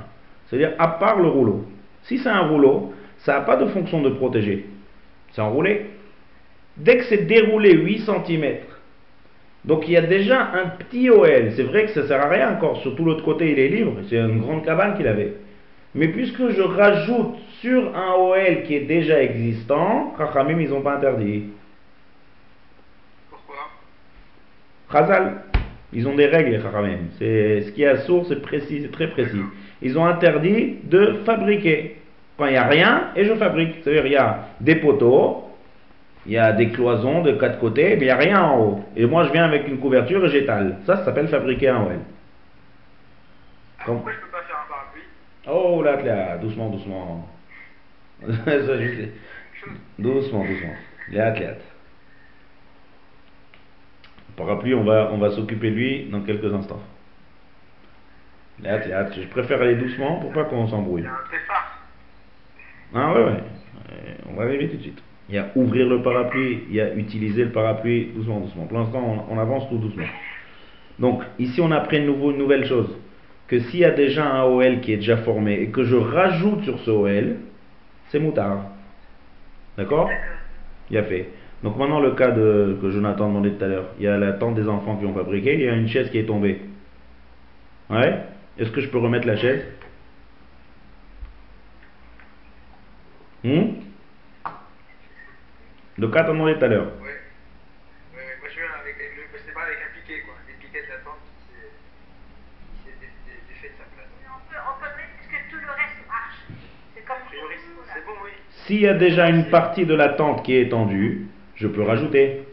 [0.46, 1.64] C'est-à-dire à part le rouleau.
[2.02, 4.66] Si c'est un rouleau, ça n'a pas de fonction de protéger.
[5.32, 5.86] C'est enroulé.
[6.76, 8.56] Dès que c'est déroulé 8 cm,
[9.66, 11.52] donc il y a déjà un petit OL.
[11.56, 12.80] C'est vrai que ça sert à rien encore.
[12.82, 13.94] Surtout l'autre côté, il est libre.
[14.08, 15.34] C'est une grande cabane qu'il avait.
[15.94, 20.96] Mais puisque je rajoute sur un OL qui est déjà existant, Chachamim, ils n'ont pas
[20.96, 21.44] interdit.
[23.30, 23.56] Pourquoi?
[24.92, 25.42] Chazal,
[25.92, 26.98] ils ont des règles, les Chachamim.
[27.18, 29.40] C'est, ce qui est à source, c'est précis, c'est très précis.
[29.82, 31.96] Ils ont interdit de fabriquer.
[32.38, 33.76] Quand il n'y a rien, et je fabrique.
[33.82, 35.45] C'est-à-dire, il y a des poteaux,
[36.26, 38.84] il y a des cloisons de quatre côtés, mais il n'y a rien en haut.
[38.96, 40.78] Et moi, je viens avec une couverture et j'étale.
[40.84, 41.98] Ça, ça s'appelle fabriquer un OL.
[43.78, 45.02] Ah, Comme- Pourquoi je peux pas faire un parapluie?
[45.48, 47.28] Oh là là, doucement, doucement.
[49.98, 50.74] Doucement, doucement.
[51.10, 51.54] Léat, léat.
[54.36, 56.82] Parapluie, on va, on va s'occuper de lui dans quelques instants.
[58.60, 59.10] Léat, léat.
[59.12, 61.06] Je préfère aller doucement pour pas qu'on Il s'embrouille.
[62.94, 63.30] Ah ouais, ouais.
[63.92, 65.02] Euh, On va arriver tout de suite.
[65.28, 68.66] Il y a ouvrir le parapluie, il y a utiliser le parapluie doucement, doucement.
[68.66, 70.06] Pour l'instant, on, on avance tout doucement.
[70.98, 72.96] Donc, ici, on apprend une, nouveau- une nouvelle chose.
[73.48, 76.62] Que s'il y a déjà un OL qui est déjà formé et que je rajoute
[76.62, 77.36] sur ce OL,
[78.08, 78.66] c'est moutard.
[79.76, 80.08] D'accord.
[80.90, 81.28] Il y a fait.
[81.62, 83.86] Donc maintenant, le cas de, que Jonathan demandait tout à l'heure.
[83.98, 86.10] Il y a la tente des enfants qui ont fabriqué, il y a une chaise
[86.10, 86.60] qui est tombée.
[87.90, 88.20] Ouais?
[88.58, 89.64] Est-ce que je peux remettre la chaise?
[93.44, 93.85] Hmm?
[95.98, 96.92] Le cas t'as demandé tout à l'heure.
[97.00, 97.08] Ouais.
[97.08, 98.36] Ouais, ouais.
[98.40, 100.98] Moi je viens avec, le, c'est pas avec un piquet quoi, des piquets de la
[101.00, 101.20] tente
[102.84, 102.96] qui s'est
[103.48, 104.08] défait de sa place.
[104.20, 106.40] Mais on peut, on peut le mettre puisque tout le reste marche.
[106.94, 107.54] C'est comme priori,
[107.94, 108.30] c'est bon, oui.
[108.66, 112.46] S'il y a déjà une partie de la tente qui est étendue, je peux rajouter.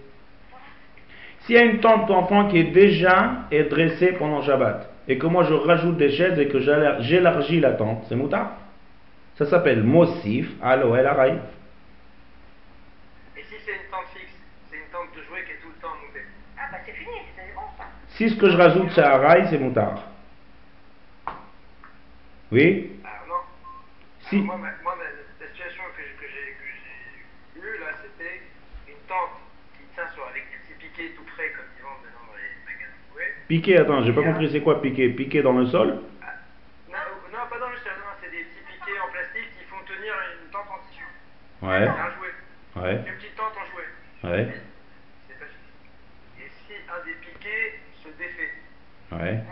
[1.42, 5.28] S'il y a une tente d'enfant qui est déjà est dressée pendant Shabbat, et que
[5.28, 8.56] moi je rajoute des chaises et que j'élar- j'élargis la tente, c'est moutard.
[9.36, 11.34] Ça s'appelle Mosif al Oel Aray.
[13.36, 14.32] Et si c'est une tente fixe,
[14.70, 16.24] c'est une tente de jouet qui est tout le temps montée.
[16.58, 17.86] Ah bah c'est fini, c'est bon ça.
[18.16, 20.04] Si ce que je rajoute c'est Aray, c'est moutard.
[22.52, 23.00] Oui?
[23.04, 23.42] Alors non.
[24.30, 24.36] Si.
[24.36, 28.42] Alors, moi, ma, moi la situation que j'ai eue là, c'était
[28.88, 29.42] une tente
[29.78, 32.54] qui tient sur avec des petits piquets tout près comme ils vendent maintenant dans les
[32.66, 33.34] magasins de jouets.
[33.48, 36.00] Piqué, attends, j'ai pas compris c'est quoi piqué Piqué dans le sol?
[36.22, 36.38] Ah,
[36.90, 36.98] non,
[37.34, 40.14] non, pas dans le sol, non, c'est des petits piquets en plastique qui font tenir
[40.38, 41.06] une tente en tissu.
[41.64, 42.34] Ouais, un jouet.
[42.78, 43.90] ouais, Une petite tente en jouet.
[44.30, 44.62] ouais,
[45.28, 46.46] C'est pas fixe.
[46.46, 48.52] Et si un des piquets se défait,
[49.20, 49.44] ouais.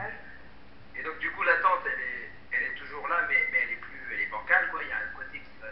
[1.00, 3.74] et donc du coup la tente elle est, elle est toujours là, mais, mais elle
[3.74, 4.82] est plus, elle est bancale quoi.
[4.84, 5.68] Il y a un côté qui va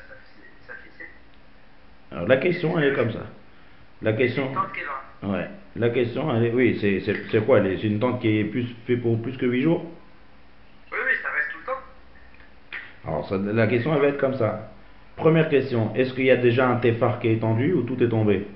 [0.68, 1.10] s'afficher-.
[2.12, 3.26] Alors la question elle est comme ça.
[4.02, 4.50] La question...
[5.22, 5.30] Une.
[5.30, 5.50] Ouais.
[5.76, 7.62] La question, elle est, oui, c'est, quoi?
[7.62, 9.86] C'est une tente qui est plus, fait pour plus que 8 jours?
[10.92, 11.80] Oui, oui, ça reste tout le temps.
[13.08, 14.72] Alors, ça- la question, elle va être comme ça.
[15.16, 18.10] Première question, est-ce qu'il y a déjà un téphar qui est étendu ou tout est
[18.10, 18.48] tombé?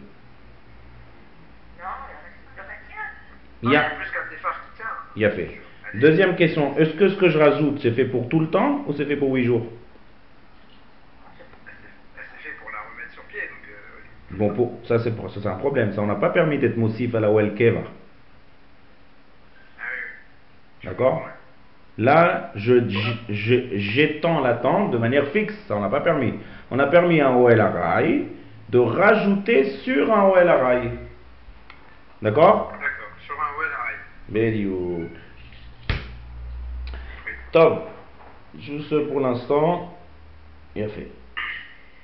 [1.80, 1.86] Non.
[3.64, 4.23] Il y a, plus qu'un téphare qui tient.
[5.16, 5.60] Il y a fait.
[5.96, 8.94] Deuxième question, est-ce que ce que je rajoute, c'est fait pour tout le temps ou
[8.94, 9.66] c'est fait pour 8 jours?
[12.16, 14.38] S'est fait pour la remettre sur pied, donc euh.
[14.38, 15.94] Bon, pour, ça, c'est, c'est un problème.
[15.94, 17.82] Ça, on n'a pas permis d'être moussif à la Wel Keva.
[19.80, 19.84] Ah.
[20.84, 21.30] D'accord?
[22.00, 26.34] Là, je, je- je- j'étends la tente de manière fixe, ça on n'a pas permis.
[26.72, 28.26] On a permis à un OL Arai
[28.70, 30.90] de rajouter sur un OL Arai.
[32.24, 32.74] D'accord
[34.34, 35.10] Bediou.
[37.52, 37.90] Top.
[38.60, 39.96] Juste pour l'instant,
[40.76, 41.08] il a fait.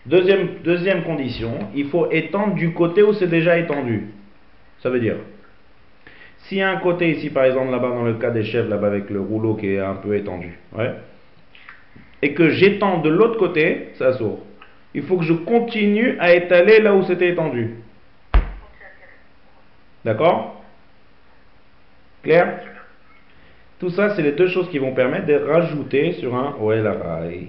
[0.05, 4.07] Deuxième, deuxième condition, il faut étendre du côté où c'est déjà étendu.
[4.79, 5.17] Ça veut dire,
[6.37, 8.87] s'il y a un côté ici, par exemple, là-bas, dans le cas des chefs, là-bas,
[8.87, 10.93] avec le rouleau qui est un peu étendu, ouais,
[12.21, 14.39] et que j'étends de l'autre côté, ça sourd.
[14.93, 17.75] Il faut que je continue à étaler là où c'était étendu.
[20.03, 20.58] D'accord?
[22.23, 22.73] Clair Très bien.
[23.79, 27.47] Tout ça, c'est les deux choses qui vont permettre de rajouter sur un OLRI.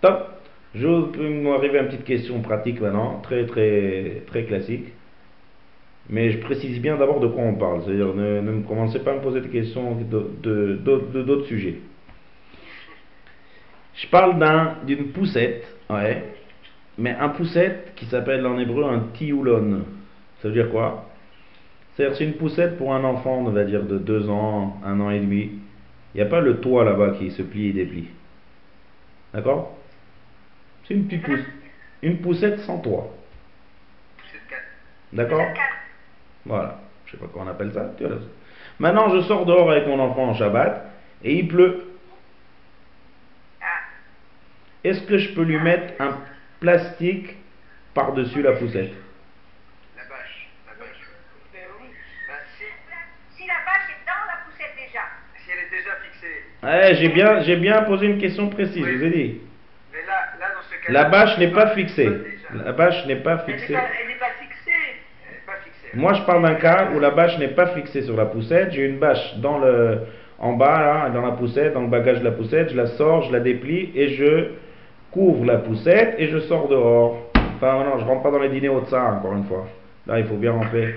[0.00, 0.28] Top
[0.74, 4.86] Je peux m'arriver à une petite question pratique maintenant, très très très classique.
[6.08, 7.82] Mais je précise bien d'abord de quoi on parle.
[7.84, 11.76] C'est-à-dire, ne, ne me commencez pas à me poser des questions de- d'autres sujets.
[13.96, 16.24] Je parle d'un d'une poussette, ouais.
[16.96, 19.82] Mais un poussette qui s'appelle en hébreu un tioulon.
[20.40, 21.09] Ça veut dire quoi?
[22.00, 25.10] C'est-à-dire c'est une poussette pour un enfant, on va dire de 2 ans, 1 an
[25.10, 25.50] et demi.
[26.14, 28.08] Il n'y a pas le toit là-bas qui se plie et déplie.
[29.34, 29.76] D'accord?
[30.88, 31.44] C'est une petite pousse,
[32.02, 33.14] une poussette sans toit.
[35.12, 35.42] D'accord?
[36.46, 36.80] Voilà.
[37.06, 37.92] Je sais pas comment on appelle ça.
[38.78, 40.90] Maintenant, je sors dehors avec mon enfant en Shabbat
[41.22, 41.84] et il pleut.
[43.60, 43.66] Ah,
[44.84, 46.16] Est-ce que je peux lui mettre un
[46.60, 47.36] plastique
[47.94, 48.92] par-dessus la poussette
[49.96, 50.48] La bâche.
[50.66, 51.08] La bâche.
[51.52, 51.88] Ben oui.
[52.28, 52.64] Ben, si,
[53.36, 55.02] si la vache est dans la poussette déjà.
[55.44, 56.44] si elle est déjà fixée.
[56.62, 58.92] Ouais, j'ai bien, j'ai bien posé une question précise, Oui.
[58.92, 59.40] je vous ai dit.
[59.92, 62.08] Mais là, là dans ce cas La bâche n'est pas fixée.
[62.64, 63.64] La bâche n'est pas fixée.
[63.74, 64.70] elle n'est pas fixée.
[65.26, 65.88] Elle n'est pas fixée.
[65.94, 68.72] Moi, je parle d'un cas où la bâche n'est pas fixée sur la poussette.
[68.72, 70.00] J'ai une bâche dans le,
[70.38, 72.70] en bas, là, dans la poussette, dans le bagage de la poussette.
[72.70, 74.48] Je la sors, je la déplie et je
[75.12, 77.30] couvre la poussette et je sors dehors.
[77.56, 79.66] Enfin, non, je rentre pas dans les dîners au tsar, encore une fois.
[80.06, 80.94] Là, il faut bien rentrer.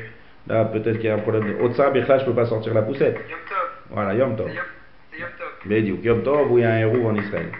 [0.47, 1.45] Là, peut-être qu'il y a un problème.
[1.57, 3.15] de- Au tsar, Birkla, je peux pas sortir la poussette.
[3.15, 3.57] Yom Tov.
[3.91, 4.47] Voilà, Yom Tov.
[4.47, 4.57] Yom,
[5.11, 5.47] c'est Yom Tov.
[5.65, 7.51] Bediou, Yom Tov, où il y a un héros en Israël.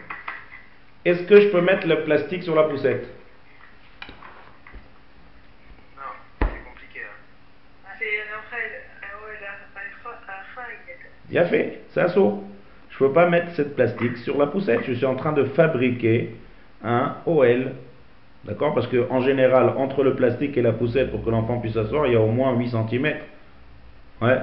[1.06, 3.08] Est-ce que je peux mettre le plastique sur la poussette?
[5.97, 6.04] Non,
[6.39, 7.01] c'est compliqué.
[11.30, 12.43] Bien fait, c'est un saut.
[12.89, 14.82] Je peux pas mettre cette plastique sur la poussette.
[14.86, 16.36] Je suis en train de fabriquer
[16.84, 17.72] un OL.
[18.45, 18.74] D'accord?
[18.76, 22.08] Parce que en général, entre le plastique et la poussette, pour que l'enfant puisse s'asseoir,
[22.08, 23.14] il y a au moins 8 cm.
[24.22, 24.38] Ouais.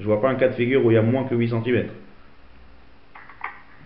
[0.00, 1.88] Je vois pas un cas de figure où il y a moins que 8 cm.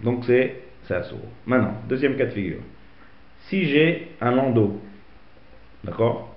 [0.02, 0.56] Donc c'est
[0.88, 1.16] saut.
[1.46, 2.60] Maintenant, deuxième cas de figure.
[3.48, 4.80] Si j'ai un landau,
[5.84, 6.34] d'accord?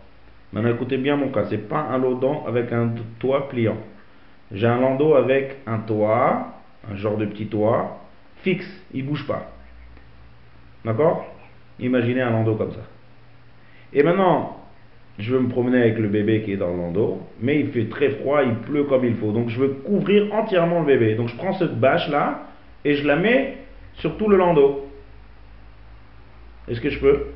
[0.53, 3.77] Maintenant écoutez bien mon cas, c'est pas un landau avec un toit pliant.
[4.51, 6.53] J'ai un landau avec un toit,
[6.89, 7.99] un genre de petit toit,
[8.43, 9.51] fixe, il bouge pas.
[10.85, 11.25] D'accord?
[11.79, 12.85] Imaginez un landau comme ça.
[13.91, 14.57] Et maintenant,
[15.17, 17.89] je veux me promener avec le bébé qui est dans le landau, mais il fait
[17.89, 19.31] très froid, il pleut comme il faut.
[19.31, 21.15] Donc je veux couvrir entièrement le bébé.
[21.15, 22.47] Donc je prends cette bâche là
[22.85, 23.57] et je la mets
[23.95, 24.89] sur tout le landau.
[26.69, 27.27] Est-ce que je peux?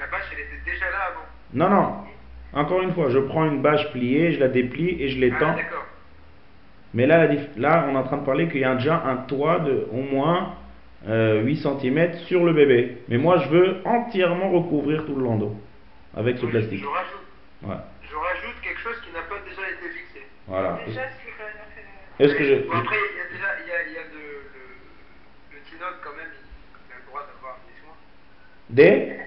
[0.00, 1.26] La bâche, elle était déjà là avant.
[1.52, 1.94] Non, non.
[2.54, 5.52] Encore une fois, je prends une bâche pliée, je la déplie et je l'étends.
[5.52, 5.86] Ah, d'accord.
[6.94, 9.16] Mais là, la là, on est en train de parler qu'il y a déjà un
[9.16, 10.54] toit de au moins
[11.08, 12.98] euh, 8 cm sur le bébé.
[13.08, 15.56] Mais moi, je veux entièrement recouvrir tout le landau
[16.16, 16.80] avec ce plastique.
[16.80, 17.18] Je rajoute,
[17.62, 17.76] Ouais.
[18.02, 20.26] je rajoute quelque chose qui n'a pas déjà été fixé.
[20.46, 20.80] Voilà.
[20.84, 21.00] Déjà.
[22.22, 22.54] Est-ce que je.
[22.68, 24.62] Bon, après, il y a déjà il y a, il y a le, le,
[25.54, 27.98] le Tinoc quand même, il a le droit d'avoir des soins.
[28.70, 29.18] Des?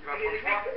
[0.00, 0.12] Il va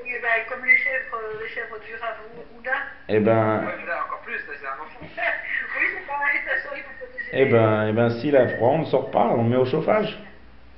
[0.05, 2.71] eh ben, comme les chèvres, les chèvres du Ravouda.
[3.09, 3.65] Eh ben.
[3.65, 4.99] Ouais, là, encore plus, là, c'est un enfant.
[5.01, 7.29] oui, c'est pareil, de toute façon, il faut protéger.
[7.33, 9.65] Eh ben, eh ben, s'il a froid, on ne sort pas, on le met au
[9.65, 10.15] chauffage.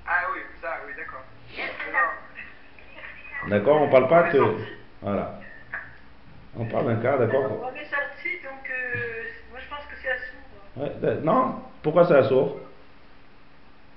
[0.07, 1.25] Ah oui, ça, oui, d'accord.
[3.49, 4.39] D'accord On parle pas que.
[5.01, 5.39] Voilà.
[6.57, 10.09] On parle d'un cas, d'accord On est sorti, donc euh, moi je pense que c'est
[10.09, 10.58] à sourd.
[10.77, 12.59] Ouais, d- Non Pourquoi ça sourd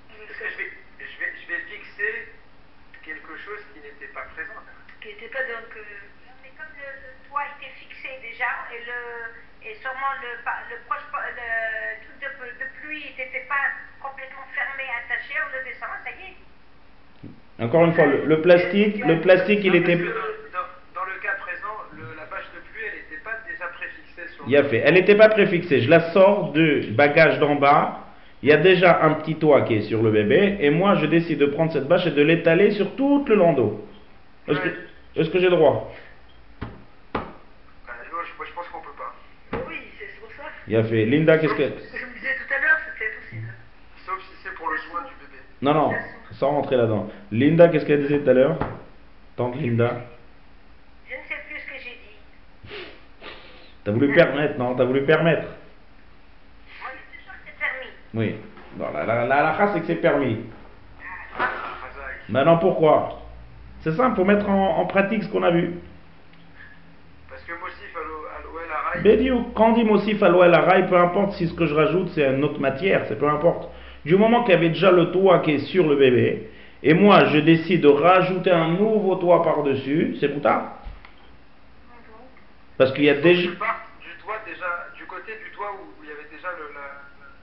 [0.09, 2.29] Parce que je vais, je, vais, je vais fixer
[3.05, 4.61] quelque chose qui n'était pas présent.
[5.01, 5.71] Qui n'était pas donc.
[5.77, 5.83] euh,
[6.43, 8.99] Mais comme le, toit était fixé déjà et le
[9.65, 10.43] et sûrement le,
[10.75, 13.71] le, proche, le truc de, de pluie n'était pas
[14.03, 17.63] complètement fermé, attaché, on le descend, ça y est.
[17.63, 19.97] Encore une fois, le, le plastique, le plastique, il était.
[19.97, 23.23] parce que Dans, dans- dans le cas présent, le- la bâche de pluie, elle n'était
[23.23, 24.79] pas déjà préfixée sur Il y a fait.
[24.79, 25.81] Elle n'était pas préfixée.
[25.81, 27.99] Je la sors du bagage d'en bas.
[28.43, 30.57] Il y a déjà un petit toit qui est sur le bébé.
[30.61, 33.87] Et moi, je décide de prendre cette bâche et de l'étaler sur tout le landau.
[34.49, 34.69] Est-ce que,
[35.17, 35.93] est-ce que j'ai le droit?
[37.15, 37.21] Ah,
[38.13, 39.15] moi, je, moi, je pense qu'on peut pas.
[39.69, 40.43] Oui, c'est pour ça.
[40.67, 41.05] Il a fait.
[41.05, 41.63] Linda, qu'est-ce que.
[41.63, 43.55] Ce que je me disais tout à l'heure, c'était possible.
[44.05, 45.39] Sauf si c'est pour le soin du bébé.
[45.61, 45.93] Non, non,
[46.33, 47.09] sans rentrer là-dedans.
[47.31, 48.59] Linda, qu'est-ce qu'elle disait tout à l'heure?
[49.37, 50.01] Tante Linda.
[51.09, 52.19] Je ne sais plus ce que j'ai dit.
[53.85, 55.43] T'as voulu permettre, non T'as voulu permettre
[56.81, 57.91] Moi, je suis sûre que c'est permis.
[58.15, 58.37] Oui.
[58.77, 60.39] Bon, la, la, la, la race, c'est que c'est permis.
[61.39, 61.49] Ah.
[62.29, 63.21] Maintenant, pourquoi?
[63.81, 65.75] C'est simple, faut mettre en, en pratique ce qu'on a vu.
[67.29, 71.55] Parce que Mossif à l'OL quand on dit Mossif à l'OL peu importe si ce
[71.55, 73.69] que je rajoute c'est une autre matière, c'est peu importe.
[74.05, 76.51] Du moment qu'il y avait déjà le toit qui est sur le bébé,
[76.83, 80.82] et moi je décide de rajouter un nouveau toit par-dessus, c'est boutard.
[82.83, 83.43] Parce qu'il y a déjà.
[83.43, 86.99] du toit déjà, du côté du toit où il y avait déjà le- la,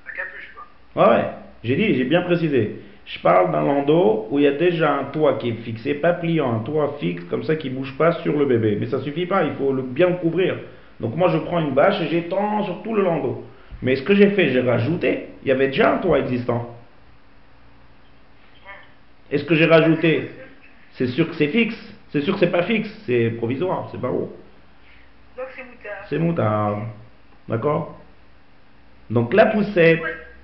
[0.06, 1.02] la capuche, quoi.
[1.02, 1.26] Ouais, ouais,
[1.64, 2.82] j'ai dit, j'ai bien précisé.
[3.06, 6.12] Je parle d'un landau où il y a déjà un toit qui est fixé, pas
[6.12, 8.76] pliant, un toit fixe comme ça qui bouge pas sur le bébé.
[8.82, 10.58] Mais ça suffit pas, il faut le, bien le couvrir.
[11.00, 13.46] Donc moi je prends une bâche et j'étends sur tout le landau.
[13.82, 15.28] Mais ce que j'ai fait, j'ai rajouté.
[15.44, 16.76] Il y avait déjà un toit existant.
[19.32, 20.32] Et ce que j'ai rajouté,
[20.96, 21.96] c'est sûr que c'est fixe.
[22.10, 24.36] C'est sûr que c'est pas fixe, c'est provisoire, c'est pas haut.
[25.40, 26.06] Donc c'est moutard.
[26.10, 26.80] C'est moutarde.
[27.48, 27.98] D'accord?
[29.10, 30.02] Donc la poussette.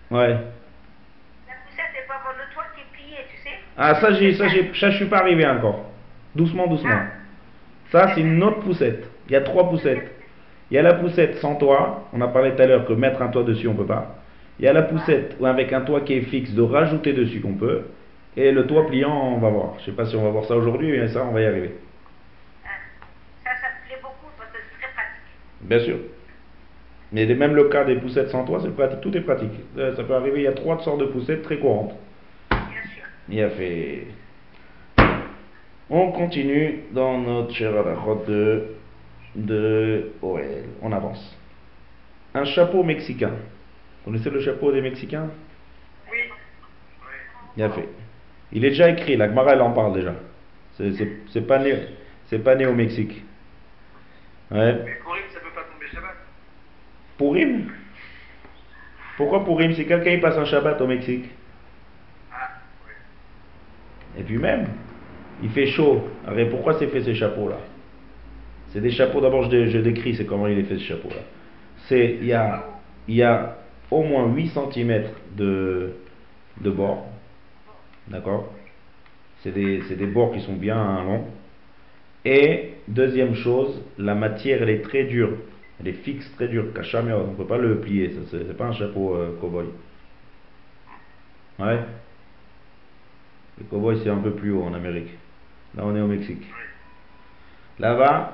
[0.10, 0.30] Ouais.
[0.30, 3.60] La poussette, peut avoir le toit qui est plié, tu sais.
[3.78, 5.92] Ah, ça, j'ai, ça, j'ai, ça, je suis pas arrivé encore.
[6.34, 7.02] Doucement, doucement.
[7.92, 9.06] Ça, c'est une autre poussette.
[9.28, 10.12] Il y a trois poussettes.
[10.72, 12.08] Il y a la poussette sans toit.
[12.14, 14.16] On a parlé tout à l'heure que mettre un toit dessus, on peut pas.
[14.60, 17.42] Il y a la poussette ou avec un toit qui est fixe de rajouter dessus
[17.42, 17.84] qu'on peut.
[18.38, 19.74] Et le toit pliant, on va voir.
[19.80, 21.76] Je sais pas si on va voir ça aujourd'hui, mais ça, on va y arriver.
[22.66, 22.70] Hein.
[23.44, 25.55] Ça, ça me plaît beaucoup parce que c'est très pratique.
[25.66, 25.98] Bien sûr.
[27.12, 29.02] Mais même le cas des poussettes sans toit, c'est pratique.
[29.02, 29.52] Tout est pratique.
[29.78, 30.40] Euh, Ça peut arriver.
[30.40, 31.96] Il y a trois sortes de poussettes très courantes.
[32.50, 32.60] Bien
[32.94, 33.04] sûr.
[33.30, 34.08] Il a fait.
[35.90, 38.64] On continue dans notre cher Arachot de,
[39.36, 40.42] de OL.
[40.82, 41.38] On avance.
[42.34, 43.32] Un chapeau mexicain.
[44.04, 45.30] Vous connaissez le chapeau des Mexicains?
[46.12, 47.64] Oui.
[47.64, 47.88] A fait.
[48.52, 50.14] Il est déjà écrit, la Gemara elle en parle déjà.
[50.78, 51.88] C'est- pas, né-
[52.28, 53.24] c'est pas né au Mexique.
[54.52, 54.74] Ouais.
[54.86, 56.16] Mais Corinne, ça peut pas tomber Shabbat.
[57.18, 57.72] Purim
[59.18, 61.26] Pourquoi Purim Si quelqu'un il passe un Shabbat au Mexique.
[64.18, 64.68] Et puis même,
[65.44, 66.08] il fait chaud.
[66.26, 67.58] Alors pourquoi c'est fait ces chapeaux-là
[68.70, 71.22] C'est des chapeaux, d'abord je, dé- je décris c'est comment il est fait ce chapeau-là.
[71.88, 72.66] C'est, il y a,
[73.08, 73.58] y a
[73.92, 75.04] au moins 8 cm
[75.38, 75.92] de,
[76.62, 77.06] bord.
[78.08, 78.52] D'accord?
[79.44, 81.26] C'est des, c'est des bords qui sont bien longs.
[82.24, 85.34] Et deuxième chose, la matière elle est très dure.
[85.80, 86.74] Elle est fixe, très dure.
[86.74, 88.10] Cachamia, on ne peut pas le plier.
[88.14, 89.66] ça, C'est pas un chapeau euh, cow-boy.
[91.60, 91.80] Ouais
[93.58, 95.10] le cowboy, c'est un peu plus haut en Amérique.
[95.78, 96.44] Là, on est au Mexique.
[97.80, 98.34] Là-bas,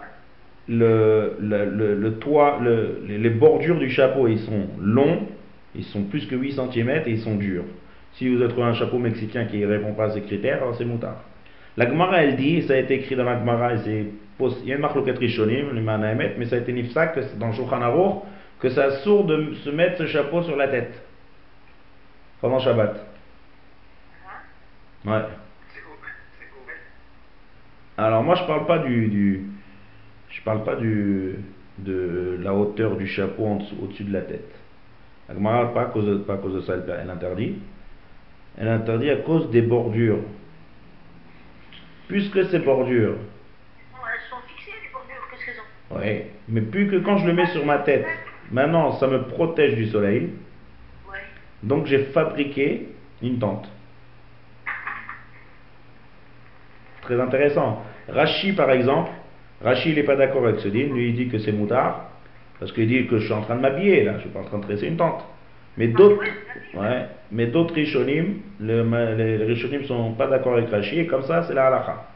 [0.68, 5.28] le, le, le, le toit, le- les bordures du chapeau, ils sont longs,
[5.76, 7.66] ils sont plus que 8 cm et ils sont durs.
[8.14, 10.86] Si vous trouvé un chapeau mexicain qui ne répond pas à ces critères, alors c'est
[10.86, 11.24] moutard.
[11.78, 14.06] La Gemara, elle dit, ça a été écrit dans la Gemara, et c'est
[14.64, 17.82] il y a une marque rishonim, mais ça a été nifsak, que c'est dans Shulchan
[17.82, 18.24] Aruch,
[18.60, 20.94] que ça sourd de se mettre ce chapeau sur la tête
[22.42, 22.96] pendant Shabbat.
[25.06, 25.22] Ouais.
[25.74, 26.76] C'est Ovel.
[27.98, 29.46] Alors moi je parle pas du, du
[30.30, 31.40] je parle pas du
[31.80, 34.54] de la hauteur du chapeau au-dessus de la tête.
[35.28, 37.56] La Gemara, pas à cause de, pas à cause de ça elle, elle interdit.
[38.58, 40.20] Elle interdit à cause des bordures.
[42.08, 43.16] Puisque ces bordures,
[43.94, 45.28] Bon, elles sont fixées, les bordures,
[46.48, 48.06] mais plus que quand je le mets sur ma tête,
[48.52, 50.30] maintenant ça me protège du soleil.
[51.10, 51.20] Ouais.
[51.64, 52.88] Donc j'ai fabriqué
[53.22, 53.70] une tente.
[57.02, 57.84] Très intéressant.
[58.10, 59.12] Rashi par exemple,
[59.64, 62.10] Rashi il n'est pas d'accord avec ce lui il dit que c'est moutard,
[62.60, 64.46] parce qu'il dit que je suis en train de m'habiller là, je suis pas en
[64.46, 65.26] train de tresser une tente.
[65.78, 66.22] Mais d'autres,
[66.74, 71.44] ouais, mais d'autres Rishonim, le- les Rishonim sont pas d'accord avec Rashi, et comme ça
[71.44, 72.08] c'est la halakha.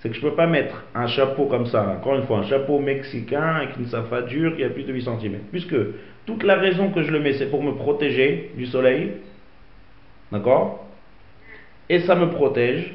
[0.00, 2.78] C'est que je peux pas mettre un chapeau comme ça, encore une fois, un chapeau
[2.78, 3.86] mexicain avec une
[4.26, 5.38] dure qui a plus de 8 cm.
[5.50, 5.76] Puisque
[6.24, 9.12] toute la raison que je le mets, c'est pour me protéger du soleil.
[10.32, 10.86] D'accord?
[11.90, 12.94] Et ça me protège.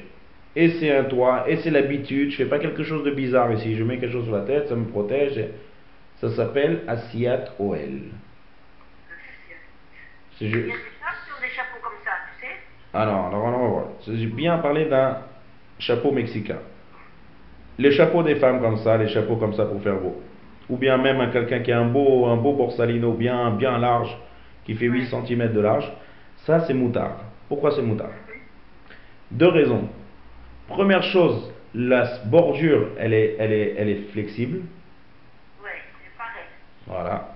[0.56, 1.46] Et c'est un toit.
[1.48, 2.32] Et c'est l'habitude.
[2.32, 3.76] Je fais pas quelque chose de bizarre ici.
[3.76, 5.40] Je mets quelque chose sur la tête, ça me protège.
[6.22, 7.78] Ça s'appelle Asiat OL.
[10.40, 10.76] C'est Il y a des femmes
[11.24, 12.54] qui ont des chapeaux comme ça, tu sais?
[12.94, 13.86] alors, alors, on va voir.
[14.08, 15.20] J'ai bien parlé d'un
[15.78, 16.60] chapeau mexicain.
[17.78, 20.22] Les chapeaux des femmes comme ça, les chapeaux comme ça pour faire beau.
[20.70, 24.16] Ou bien même un- quelqu'un qui a un beau, un beau borsalino bien, bien large,
[24.66, 25.92] qui fait 8 cm de large.
[26.38, 27.18] Ça, c'est moutard.
[27.50, 28.10] Pourquoi c'est moutard
[29.32, 29.88] Deux raisons.
[30.68, 34.60] Première chose, la bordure, elle est, elle est, elle est flexible.
[35.64, 35.70] Ouais,
[36.04, 36.46] c'est pareil.
[36.88, 37.36] Voilà.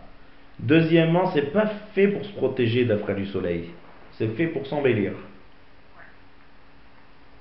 [0.59, 3.69] Deuxièmement, c'est pas fait pour se protéger d'après du soleil.
[4.13, 5.11] C'est fait pour s'embellir.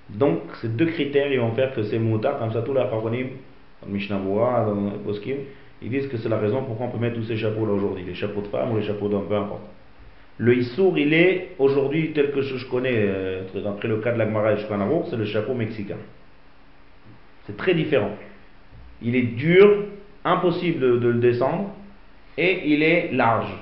[0.09, 3.27] Donc, ces deux critères, vont faire que c'est moutard, comme ça, tous les Acharonim,
[3.83, 5.37] dans Mishnah dans Poskim,
[5.83, 8.15] ils disent que c'est la raison pourquoi on peut mettre tous ces chapeaux-là aujourd'hui, les
[8.15, 9.63] chapeaux de femmes ou les chapeaux d'hommes, peu importe.
[10.39, 14.53] Le Issour, il est, aujourd'hui, tel que je, connais, euh, d'après le cas de l'Agmara
[14.53, 15.97] et Aruch, c'est le chapeau mexicain.
[17.47, 18.13] C'est très différent.
[19.03, 19.85] Il est dur,
[20.25, 21.71] impossible de, le descendre,
[22.37, 23.53] et il est large.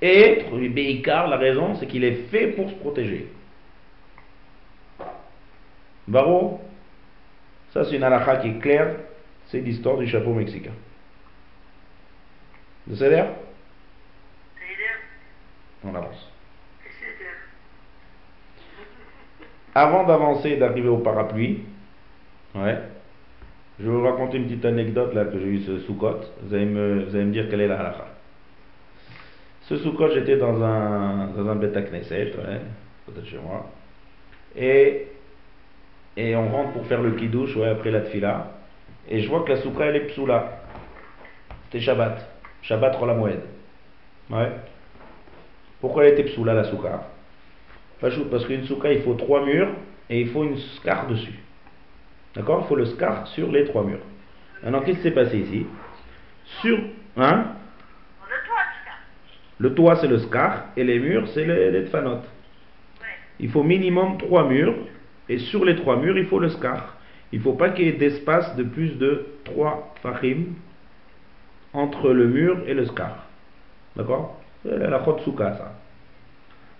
[0.00, 3.26] Et, Beikar, la raison, c'est qu'il est fait pour se protéger.
[6.06, 6.60] Baro,
[7.72, 8.96] ça c'est une halakha qui est claire,
[9.46, 10.72] c'est l'histoire du chapeau mexicain.
[12.88, 12.96] Seder?
[12.96, 13.24] Seder,
[15.84, 16.30] On avance.
[19.74, 21.64] Avant d'avancer et d'arriver au parapluie,
[22.54, 22.78] ouais,
[23.80, 26.20] je vais vous raconter une petite anecdote là que j'ai eu ce Soukot.
[26.42, 28.06] Vous allez me, vous allez me dire quelle est la halakha.
[29.62, 32.60] Ce Soukot, j'étais dans un, dans un Beta Knesset, ouais,
[33.12, 33.68] de chez moi.
[34.54, 35.08] Et,
[36.16, 38.52] et on rentre pour faire le kiddush, ouais, après la tfila.
[39.08, 40.60] Et je vois que la soukha, elle est psoula.
[41.64, 42.26] C'était Shabbat.
[42.62, 43.40] Shabbat Rola Moed.
[44.30, 44.50] Ouais.
[45.80, 47.08] Pourquoi elle était psoula, la soukha?
[48.00, 49.68] Parce qu'une soukha, il faut trois murs
[50.08, 51.38] et il faut une scar dessus.
[52.34, 52.62] D'accord?
[52.64, 54.00] Il faut le scar sur les trois murs.
[54.62, 55.66] Maintenant, qu'est-ce qui s'est passé ici?
[56.60, 56.78] Sur.
[57.16, 57.46] Hein?
[59.58, 61.86] Le toit, c'est le scar et les murs, c'est les, les.
[63.40, 64.74] Il faut minimum trois murs
[65.28, 66.94] et sur les trois murs, il faut le scar.
[67.32, 70.54] Il ne faut pas qu'il y ait d'espace de plus de 3 fachim
[71.72, 73.26] entre le mur et le scar.
[73.96, 74.40] D'accord?
[74.62, 75.72] C'est la chotsuka, ça.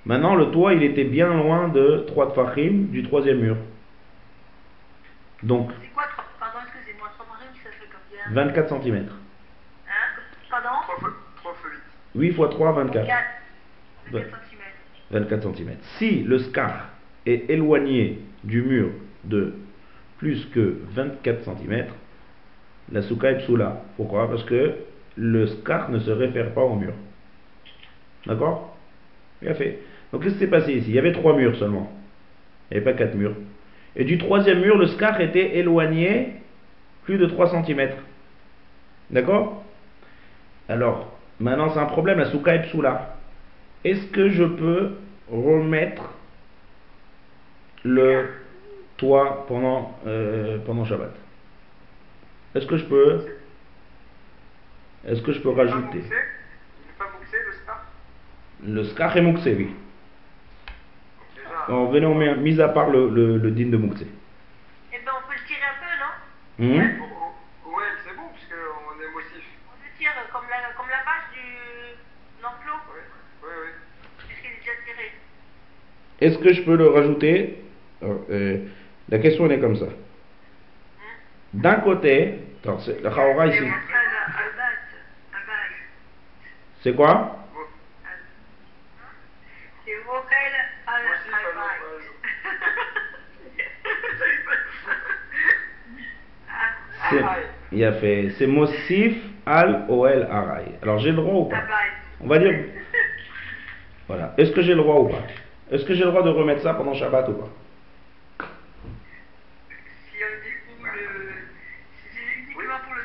[0.05, 3.57] Maintenant, le toit, il était bien loin de 3 fachim du troisième mur.
[5.43, 6.05] Donc, C'est quoi,
[6.39, 8.45] pardon, excusez-moi, trois marines, ça fait combien?
[8.45, 8.97] 24 cm.
[8.97, 9.91] Hein?
[10.51, 10.69] Pardon?
[10.83, 11.71] 3 fois, 3 fois
[12.15, 12.21] 8.
[12.21, 13.07] 8 x 3, 24.
[13.07, 13.19] 4.
[14.13, 14.61] 24 cm.
[15.11, 15.77] 24 cm.
[15.99, 16.91] Si le scar
[17.27, 18.91] est éloigné du mur
[19.25, 19.55] de
[20.19, 21.87] plus que 24 cm,
[22.93, 23.83] la souka est psoula.
[23.97, 24.29] Pourquoi?
[24.29, 24.75] Parce que
[25.17, 26.93] le scar ne se réfère pas au mur.
[28.27, 28.77] D'accord?
[29.43, 29.81] Bien fait.
[30.13, 30.91] Donc qu'est-ce qui s'est passé ici?
[30.91, 31.91] Il y avait trois murs seulement.
[32.71, 33.35] Il n'y avait pas quatre murs.
[33.97, 36.35] Et du troisième mur, le scar était éloigné
[37.05, 37.91] plus de 3 cm.
[39.11, 39.63] D'accord?
[40.69, 42.65] Alors, maintenant c'est un problème, la souka est.
[43.85, 44.93] Est-ce que je peux
[45.31, 46.15] remettre
[47.85, 48.28] le
[48.97, 51.14] toit pendant, euh, pendant Shabbat
[52.55, 53.26] Est-ce que je peux
[55.07, 56.03] Est-ce que je peux rajouter
[58.66, 59.74] le scar est mouxé, oui.
[61.68, 64.07] Alors, venez, on met, mis à part le, le, le din de mouxé.
[64.91, 69.12] Eh ben, on peut le tirer un peu, non Hmm Ouais, c'est bon, puisqu'on est
[69.12, 69.45] motif.
[69.68, 73.01] On le tire comme la, comme la vache du l'enclos, Oui,
[73.43, 73.70] oui, oui.
[74.28, 75.12] puisqu'il est déjà tiré?
[76.20, 77.64] Est-ce que je peux le rajouter?
[78.31, 78.59] Euh,
[79.09, 79.87] La question est comme ça.
[81.53, 83.65] D'un côté, attends, le ici,
[86.83, 87.39] c'est quoi?
[97.73, 100.65] Il a fait, c'est Mosif al Oel Arai.
[100.83, 101.63] Alors j'ai le droit ou pas?
[102.21, 102.55] On va dire,
[104.09, 104.35] voilà.
[104.39, 105.23] Est-ce que j'ai le droit ou pas?
[105.71, 107.49] Est-ce que j'ai le droit de remettre ça pendant Shabbat ou pas?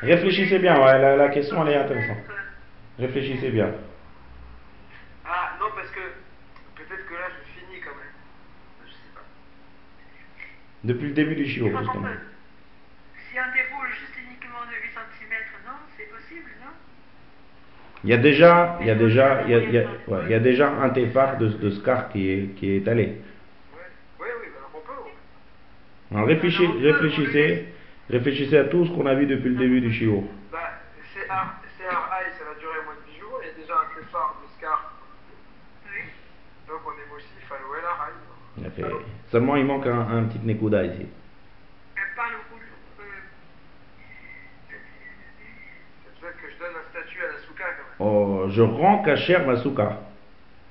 [0.02, 2.18] Réfléchissez bien, ouais, la, la question elle est intéressante.
[2.98, 3.70] Réfléchissez bien.
[5.26, 6.00] Ah, non, parce que
[6.76, 8.14] peut-être que là, je finis quand même.
[8.86, 9.22] Je sais pas.
[10.84, 11.94] Depuis le début du qu'on justement.
[11.94, 12.08] peut.
[13.30, 15.34] Si on déroule juste uniquement de 8 cm,
[15.66, 16.72] non C'est possible, non?
[18.04, 20.20] Il y a déjà, il y a déjà, il y a, il y a- ouais,
[20.26, 23.04] il y a déjà un tefar de, de Scar qui est, qui est étalé.
[23.74, 23.80] Ouais,
[24.20, 26.16] oui, oui, bah, on peut.
[26.16, 27.68] Alors réfléchissez, réfléchissez,
[28.10, 30.24] réfléchissez à tout ce qu'on a vu depuis le début du shiur.
[30.52, 30.60] Bah,
[31.20, 33.40] high, ça va durer moins de 10 jours.
[33.42, 34.94] Il y a déjà un très fort de Scar.
[35.86, 36.02] Oui.
[36.68, 38.16] Donc on est motif à l'OL à high.
[38.58, 38.96] Il a fait-
[39.32, 41.06] Seulement il manque un, un petit nekuda ici.
[41.96, 42.64] Elle parle au rouge.
[43.00, 43.04] Euh,
[46.04, 48.14] C'est peut-être que je donne un statut à la souka quand même.
[48.14, 50.00] Oh, je rends cachère ma souka.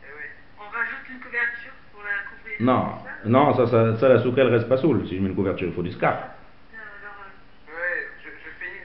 [0.03, 0.27] Eh oui.
[0.59, 2.57] on rajoute une couverture pour la couvrir.
[2.61, 5.07] Non, non, ça, ça, ça, la souka elle reste pas saoule.
[5.09, 6.13] Si je mets une couverture, il faut du scar.
[6.15, 8.29] Non, alors, euh, Ouais, je,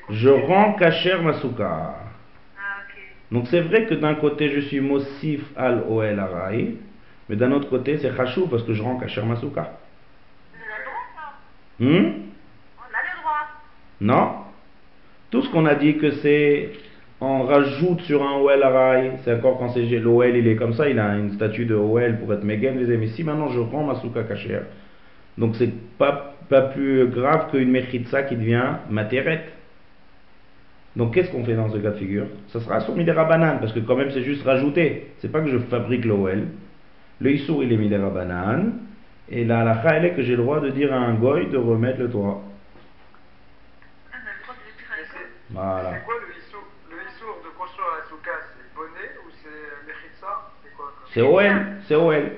[0.10, 1.70] je rends cachère ma souka.
[1.70, 1.96] Ah.
[3.32, 6.76] Donc c'est vrai que d'un côté je suis Mosif al Oel Arai,
[7.30, 9.72] mais d'un autre côté c'est Chachou parce que je rends cachère ma souka.
[10.54, 11.84] On a le droit, ça?
[11.84, 12.22] Hmm?
[12.78, 13.48] On a le droit.
[14.02, 14.32] Non?
[15.32, 16.72] Tout ce qu'on a dit que c'est
[17.26, 20.90] on rajoute sur un OL Arai, c'est encore quand c'est l'OL il est comme ça,
[20.90, 23.10] il a une statue de OL pour être Megan, les amis.
[23.10, 24.64] Si maintenant je rends ma souka cachère,
[25.38, 29.46] donc c'est pas, pas plus grave qu'une Mechitsa qui devient Materet.
[30.96, 32.26] Donc qu'est-ce qu'on fait dans ce cas de figure?
[32.50, 35.12] Ça sera sur Midera Banane, parce que quand même c'est juste rajouter.
[35.20, 36.48] C'est pas que je fabrique l'OL.
[37.20, 38.80] Le Issour il est Midera Banane,
[39.30, 41.58] et la halakha elle est que j'ai le droit de dire à un goy de
[41.58, 42.42] remettre le toit.
[45.56, 45.94] Ah, Voilà.
[46.00, 46.64] c'est quoi le issour?
[46.90, 50.52] Le issour de construire la souka, c'est bonnet ou c'est mechitsa?
[50.64, 52.32] C'est quoi comme- C'est OL, c'est OL.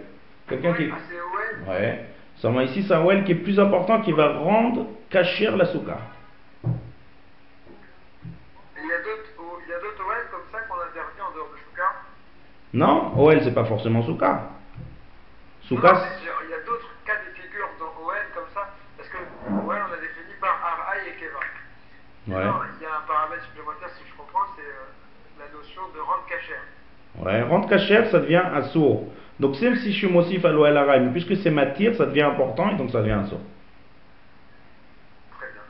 [0.50, 0.90] Quelqu'un qui.
[0.92, 2.06] Ah, c'est OL Ouais.
[2.38, 5.98] Seulement ici, c'est un OL qui est plus important, qui va rendre cachère la souka.
[6.66, 6.68] Et
[8.84, 9.32] Il y a d'autres
[9.66, 11.00] il y a d'autres OL comme ça qu'on a des
[12.76, 14.28] Non, OL c'est pas forcément Souka.
[14.28, 14.42] Non,
[15.64, 16.00] Souka, mais
[16.44, 18.68] il y a d'autres cas de figure dans OL comme ça,
[18.98, 21.40] parce que OL on a défini par Araï et Keva.
[22.28, 22.44] Ouais.
[22.44, 26.00] Non, il y a un paramètre supplémentaire, si je comprends, c'est euh, la notion de
[26.02, 26.64] rente cachère.
[27.24, 29.08] ouais, rentre cachère, ça devient un sourd.
[29.40, 32.24] Donc même si je suis mossif à l'OL Araï, mais puisque c'est matière, ça devient
[32.24, 33.42] important et donc ça devient un sourd.
[35.40, 35.62] Très bien.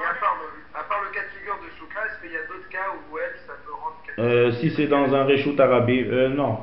[0.00, 2.36] Et à part, le, à part le cas de figure de Souka, est-ce qu'il y
[2.38, 5.58] a d'autres cas où OL ça peut rendre cachère Euh, si c'est dans un Reshut
[5.60, 6.58] Arabi, euh, non.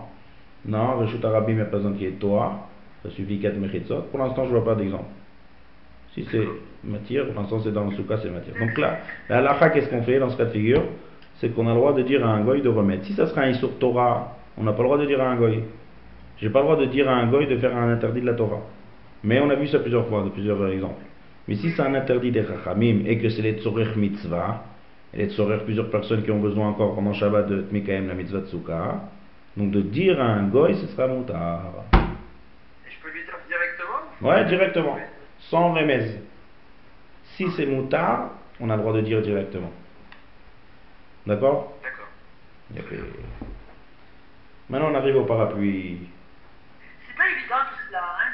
[0.66, 2.68] Non, Reshut Arabi, besoin qu'il y ait Torah.
[3.04, 4.04] Ça suffit 4 Mechitzot.
[4.12, 5.04] Pour l'instant, je vois pas d'exemple.
[6.14, 6.48] Si c'est
[6.84, 8.56] matière, pour l'instant, c'est dans le Souka, c'est matière.
[8.60, 9.00] Donc là,
[9.30, 10.84] la halakha, qu'est-ce qu'on fait dans ce cas de figure?
[11.36, 13.06] C'est qu'on a le droit de dire à un goy de remettre.
[13.06, 15.36] Si ça sera un Isur Torah, on n'a pas le droit de dire à un
[15.36, 15.64] goy.
[16.38, 18.34] J'ai pas le droit de dire à un goy de faire un interdit de la
[18.34, 18.62] Torah.
[19.24, 21.02] Mais on a vu ça plusieurs fois, de plusieurs exemples.
[21.48, 24.64] Mais si c'est un interdit des Chachamim et que c'est les Tzorech Mitzvah,
[25.14, 28.40] et les Tzorech, plusieurs personnes qui ont besoin encore pendant Shabbat de Tmekaim la Mitzvah
[28.42, 29.02] de Souka,
[29.56, 31.62] donc de dire à un goy, ce sera moutar.
[31.94, 31.98] Et
[32.92, 34.00] je peux lui dire directement?
[34.22, 34.98] Ou- Ouais, directement.
[35.40, 36.20] Sans remez.
[37.36, 39.72] Si c'est moutar, on a le droit de dire directement.
[41.28, 41.74] D'accord?
[42.72, 42.98] D'accord.
[44.70, 46.00] Maintenant, on arrive au parapluie.
[47.08, 48.32] C'est pas évident tout cela, hein?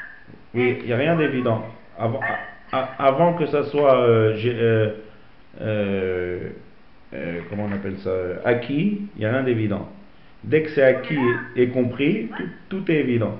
[0.54, 1.64] Oui, il n'y a rien d'évident.
[1.98, 2.20] Avant,
[2.98, 4.94] avant que ça soit euh,
[5.60, 6.50] euh,
[7.14, 8.10] euh, comment on appelle ça?
[8.44, 9.88] Acquis, il n'y a rien d'évident.
[10.44, 11.18] Dès que c'est acquis
[11.56, 13.38] et, compris, tout, tout est évident.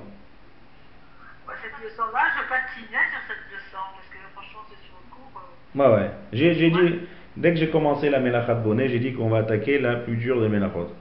[1.45, 5.41] Moi, Cette leçon-là, je patinais sur cette leçon, parce que franchement, c'est sur le cours.
[5.75, 6.11] euh, Ouais, ouais.
[6.33, 6.99] J'ai j'ai dit,
[7.37, 10.41] dès que j'ai commencé la Melachat Bonnet, j'ai dit qu'on va attaquer la plus dure
[10.41, 10.93] des Melachot.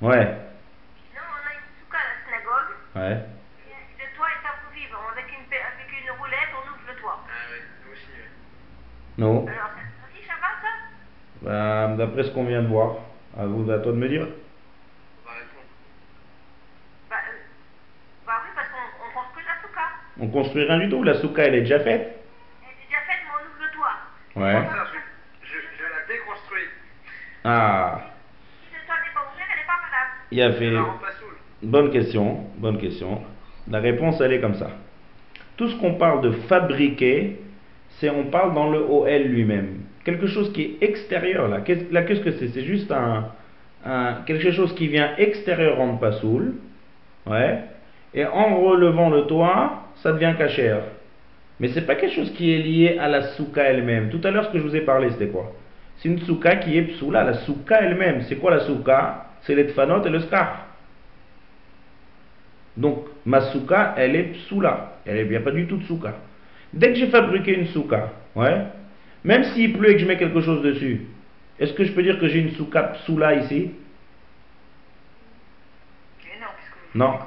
[0.00, 0.16] Ouais,
[1.12, 2.72] Sinon, on a une souka à la synagogue.
[2.96, 3.20] ouais.
[3.68, 4.96] et Le toit est amovible.
[5.12, 7.20] Avec une, avec une roulette, on ouvre le toit.
[7.28, 8.08] Ah oui, nous aussi.
[8.16, 8.24] oui.
[9.18, 9.70] Non Alors,
[11.42, 12.96] Bah, D'après ce qu'on vient de voir,
[13.38, 14.26] à vous, à toi de me dire.
[15.24, 15.64] On va répondre.
[18.26, 19.84] oui, parce qu'on on construit la souka.
[20.20, 22.18] On construit rien du tout, la souka elle est déjà faite.
[22.62, 23.96] Elle est déjà faite, mais on ouvre le toit.
[24.36, 24.68] Ouais.
[25.42, 26.68] Je, je, je la déconstruis.
[27.44, 28.00] Ah,
[28.68, 30.12] Si le toit n'est pas ouvert, elle n'est pas valable.
[30.30, 30.70] il a Je fait.
[30.70, 31.36] la rends pas saoule.
[31.62, 33.22] Bonne question, bonne question.
[33.68, 34.70] La réponse, elle est comme ça.
[35.56, 37.40] Tout ce qu'on parle de fabriquer,
[37.98, 39.80] c'est on parle dans le OL lui-même.
[40.04, 41.60] Quelque chose qui est extérieur, là.
[41.60, 42.48] Qu'est-ce là, qu'est-ce que c'est?
[42.48, 43.32] C'est juste un,
[44.26, 46.54] quelque chose qui vient extérieur en pasoul.
[47.26, 47.58] Ouais.
[48.14, 50.82] Et en relevant le toit, ça devient cachère.
[51.60, 54.08] Mais c'est pas quelque chose qui est lié à la souka elle-même.
[54.08, 55.52] Tout à l'heure, ce que je vous ai parlé, c'était quoi?
[55.98, 57.22] C'est une souka qui est psoula.
[57.22, 59.26] La souka elle-même, c'est quoi la souka?
[59.42, 60.66] C'est les tfanot et le scar.
[62.76, 64.96] Donc, ma souka, elle est psoula.
[65.06, 66.14] Il n'y a pas du tout de souka.
[66.72, 68.64] Dès que j'ai fabriqué une souka, ouais,
[69.24, 71.06] même s'il pleut et que je mets quelque chose dessus,
[71.58, 73.72] est-ce que je peux dire que j'ai une souka psoula ici?
[76.94, 77.18] Non.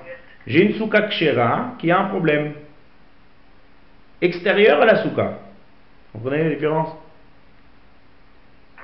[0.48, 2.54] J'ai une souka kshera qui a un problème.
[4.22, 5.39] Extérieur à la souka.
[6.14, 6.89] Vous comprenez la différence?
[8.78, 8.82] Ah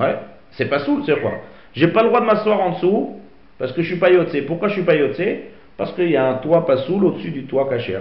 [0.00, 0.18] Ouais.
[0.52, 1.32] C'est pas soul, c'est quoi?
[1.74, 3.20] J'ai pas le droit de m'asseoir en dessous
[3.58, 4.08] parce que je suis pas.
[4.46, 7.44] Pourquoi je suis pas yotzé Parce qu'il y a un toit pas soul au-dessus du
[7.44, 8.00] toit kacher.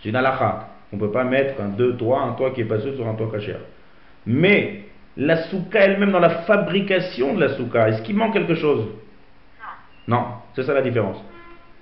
[0.00, 0.69] C'est une halakha.
[0.92, 3.14] On peut pas mettre un deux toits, un toit qui est pas soul sur un
[3.14, 3.56] toit kacher.
[4.26, 4.84] Mais
[5.16, 8.88] la souka elle-même dans la fabrication de la souka, est-ce qu'il manque quelque chose?
[10.08, 10.16] Non.
[10.16, 10.24] Non,
[10.54, 11.22] c'est ça la différence.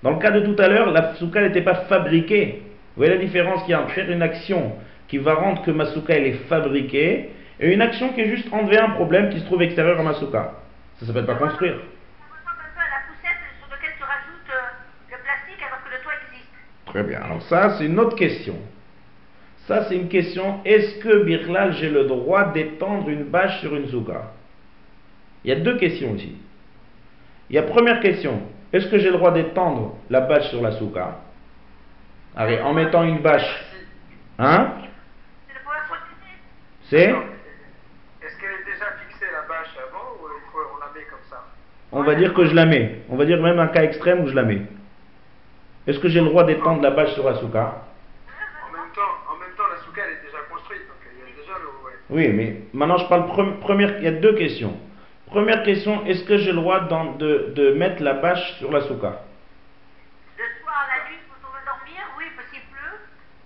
[0.03, 2.63] Dans le cas de tout à l'heure, la souka n'était pas fabriquée.
[2.63, 4.73] Vous voyez la différence qu'il y a entre faire une action
[5.09, 7.31] qui va rendre que ma souka elle est fabriquée
[7.61, 10.15] et une action qui est juste enlever un problème qui se trouve extérieur à ma
[10.15, 10.53] souka.
[11.01, 11.77] Ça s'appelle pas construire.
[11.77, 14.53] Ça ressemble un peu à la poussette sur laquelle tu rajoutes
[15.11, 16.51] le plastique alors que le toit existe?
[16.87, 17.21] Très bien.
[17.23, 18.57] Alors ça, c'est une autre question.
[19.69, 20.61] Ça, c'est une question.
[20.65, 24.33] Est-ce que, Birlal, j'ai le droit d'étendre une bâche sur une souka
[25.45, 26.37] Il y a deux questions ici.
[27.51, 28.43] Il y a première question.
[28.73, 31.19] Est-ce que j'ai le droit d'étendre la bâche sur la souka
[32.37, 33.65] Allez, en mettant une bâche.
[34.39, 34.73] Hein?
[36.89, 37.11] C'est?
[37.11, 41.19] Est-ce qu'elle est déjà fixée la bâche avant ou il faut, on la met comme
[41.29, 41.45] ça?
[41.93, 43.03] On va dire que je la mets.
[43.11, 44.63] On va dire même un cas extrême où je la mets.
[45.87, 47.83] Est-ce que j'ai le droit d'étendre la bâche sur la souka
[48.69, 51.23] En même temps, en même temps la souka elle est déjà construite, donc il y
[51.23, 51.67] a déjà le.
[51.85, 51.98] Ouais.
[52.11, 53.99] Oui, mais maintenant je parle pre- première.
[53.99, 54.75] Il y a deux questions.
[55.27, 58.81] Première question, est-ce que j'ai le droit d'en- de, de mettre la bâche sur la
[58.81, 59.21] souka?
[60.39, 62.99] Le soir, la nuit, quand on veut dormir, oui, parce qu'il pleut.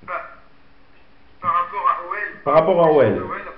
[0.06, 0.36] Bah,
[1.40, 2.38] par rapport à OL.
[2.44, 3.04] Par rapport à OL.
[3.06, 3.08] A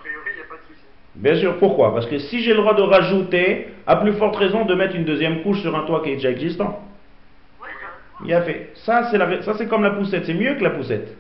[0.00, 0.84] priori, il n'y a pas de souci.
[1.16, 1.92] Bien sûr, pourquoi?
[1.92, 5.05] Parce que si j'ai le droit de rajouter, à plus forte raison de mettre une
[5.05, 6.82] deuxième couche sur un toit qui est déjà existant.
[7.61, 8.24] Oui, ça.
[8.24, 8.70] Il a fait.
[8.76, 10.24] Ça, c'est la- ça, c'est comme la poussette.
[10.24, 11.14] C'est mieux que la poussette.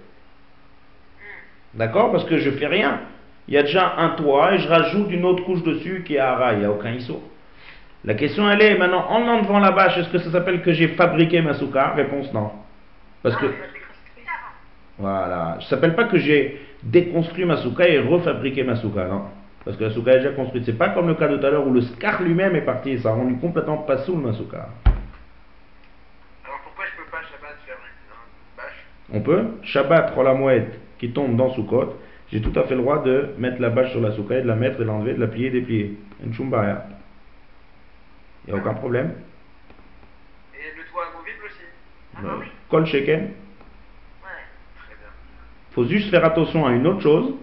[1.74, 2.12] D'accord?
[2.12, 3.00] Parce que je fais rien.
[3.48, 6.22] Il y a déjà un toit et je rajoute une autre couche dessus qui est
[6.22, 6.56] rail.
[6.56, 7.22] Il n'y a aucun ISO.
[8.04, 10.88] La question elle est maintenant en enlevant la bâche, est-ce que ça s'appelle que j'ai
[10.88, 11.90] fabriqué ma souka?
[11.90, 12.50] Réponse non.
[13.22, 13.50] Parce que Ah,
[14.98, 19.22] voilà, ça s'appelle pas que j'ai déconstruit ma souka et refabriqué ma souka, non.
[19.64, 20.64] Parce que la souka est déjà construite.
[20.66, 22.90] C'est pas comme le cas de tout à l'heure où le scar lui-même est parti
[22.90, 24.68] et ça a rendu complètement pas sous ma souka.
[26.44, 31.10] Alors pourquoi je peux pas Shabbat faire une, bâche On peut Shabbat, la mouette qui
[31.10, 31.96] tombe dans Sukkot,
[32.34, 34.48] j'ai tout à fait le droit de mettre la bâche sur la souka et de
[34.48, 35.96] la mettre, de l'enlever, de la plier, déplier.
[36.20, 36.84] Une chumbaya.
[38.44, 39.12] Il n'y a aucun problème.
[40.52, 41.62] Et le toit amovible aussi
[42.16, 42.46] Ah bah oui.
[42.68, 43.20] Kol sheken.
[43.20, 43.28] Ouais.
[44.84, 45.10] Très bien.
[45.70, 47.34] faut juste faire attention à une autre chose,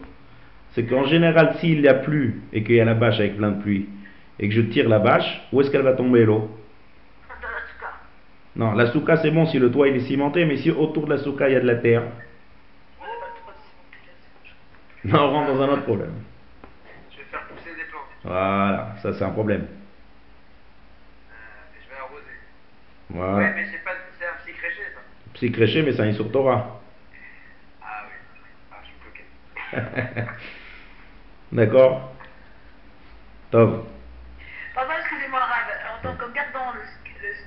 [0.73, 3.51] c'est qu'en général, s'il n'y a plu et qu'il y a la bâche avec plein
[3.51, 3.87] de pluie,
[4.39, 6.49] et que je tire la bâche, où est-ce qu'elle va tomber l'eau?
[7.29, 7.93] Dans la souka.
[8.57, 11.11] Non, la souka c'est bon si le toit il est cimenté, mais si autour de
[11.11, 12.03] la souka il y a de la terre,
[12.99, 13.61] On n'a pas le droit de
[15.05, 16.23] là, on rentre dans un autre problème.
[17.11, 18.03] Je vais faire pousser des plantes.
[18.23, 19.67] Voilà, ça c'est un problème.
[21.29, 21.33] Euh,
[21.83, 22.37] je vais arroser.
[23.09, 23.37] Voilà.
[23.37, 25.01] Ouais, mais c'est pas c'est un petit créché ça.
[25.33, 26.79] Psy créché, mais c'est un sur Torah.
[27.81, 28.13] Ah oui.
[28.71, 30.27] Ah, je suis bloqué.
[31.51, 32.13] D'accord
[33.51, 33.87] Top.
[34.73, 35.97] Pardon, excusez-moi, Rav.
[35.97, 36.81] En tant que gardant le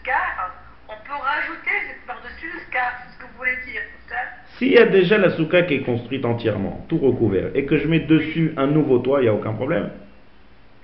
[0.01, 0.53] scar,
[0.89, 1.71] on peut rajouter
[2.07, 4.21] par-dessus c'est ce que vous voulez dire, c'est ça
[4.59, 7.89] S'il y a déjà la souka qui est construite entièrement, tout recouvert, et que je
[7.89, 9.91] mets dessus un nouveau toit, il n'y a aucun problème.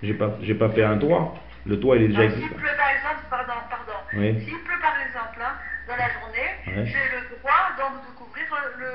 [0.02, 1.34] J'ai pas, j'ai pas fait un toit.
[1.66, 2.60] Le toit il est déjà Alors, S'il existant.
[2.60, 3.98] pleut par exemple, pardon, pardon.
[4.16, 4.40] Oui.
[4.44, 5.54] S'il pleut par exemple, hein,
[5.86, 6.86] dans la journée, Ouais.
[6.86, 8.44] j'ai le droit donc de couvrir
[8.78, 8.86] le,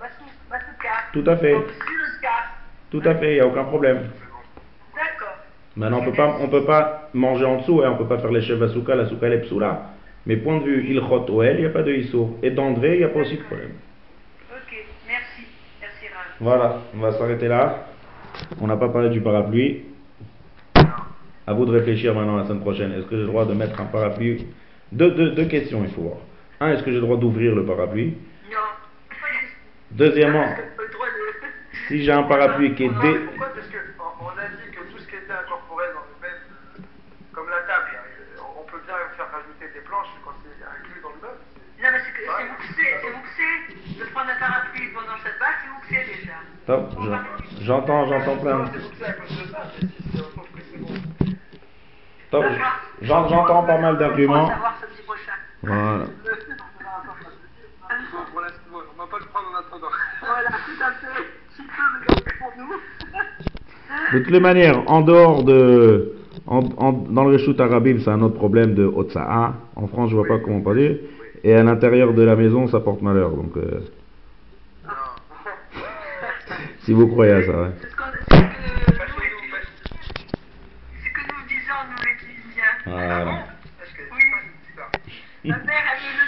[0.00, 0.90] ma, sou- ma souka.
[1.12, 1.52] Tout à fait.
[1.52, 1.66] Le.
[2.90, 4.10] Tout à fait, il n'y a aucun problème.
[4.94, 5.36] D'accord.
[5.76, 8.30] Maintenant, on peut pas, on peut pas manger en dessous, et on peut pas faire
[8.30, 9.90] les cheveux à souka, la souka elle est psoula.
[10.26, 12.38] Mais point de vue ilchot oel, il n'y a pas de issour.
[12.42, 13.72] Et d'André, il n'y a pas aussi de problème.
[14.50, 15.42] Ok, merci.
[15.80, 16.24] Merci, Rav.
[16.40, 17.86] Voilà, on va s'arrêter là.
[18.60, 19.84] On n'a pas parlé du parapluie.
[21.46, 22.92] À vous de réfléchir maintenant la semaine prochaine.
[22.92, 24.46] Est-ce que j'ai le droit de mettre un parapluie?
[24.92, 26.16] Deux, deux, deux questions, il faut voir.
[26.60, 28.16] Un, est-ce que j'ai le droit d'ouvrir le parapluie?
[28.50, 28.56] Non.
[29.90, 30.46] Deuxièmement,
[31.88, 32.94] si j'ai un parapluie qui est dé...
[33.02, 36.06] mais pourquoi Parce que on, on a dit que tout ce qui était incorporel dans
[36.08, 36.48] le meuble,
[36.80, 36.82] euh,
[37.32, 41.12] comme la table, euh, on peut bien faire rajouter des planches quand c'est inclus dans
[41.12, 41.40] le meuble.
[41.52, 43.48] c'est- Non, mais c'est que c'est vouxé, c'est vouxé
[44.00, 46.32] de prendre un parapluie pendant cette bâche, c'est vouxé déjà.
[46.66, 48.64] Top, j'en- j'entends, j'entends plein.
[48.64, 50.20] C'est mais si si c'est.
[52.30, 52.44] Top,
[53.02, 54.48] j'en- j'entends pas mal On va d'arguments.
[54.48, 55.32] savoir samedi prochain.
[55.62, 56.04] Voilà.
[58.72, 59.92] On va pas le prendre en attendant.
[60.20, 61.22] Voilà, tout à fait.
[61.56, 62.72] Peut me garder pour nous.
[64.12, 66.12] De toutes les manières, en dehors de.
[66.46, 69.54] En, en- dans le Reshut Arabim, c'est un autre problème de Otsa'a.
[69.76, 70.96] En France, je vois pas comment on peut dire.
[71.44, 73.30] Et à l'intérieur de la maison, ça porte malheur.
[73.30, 73.80] Donc, euh.
[76.84, 77.70] Si vous croyez à ça, ouais.
[77.80, 78.02] C'est ce que
[81.20, 82.74] nous, disons, nous les Tunisiens.
[82.86, 83.24] Voilà.
[83.78, 84.22] Parce que Oui.
[84.68, 84.90] c'est pas-
[85.44, 86.26] Ma mère, elle me le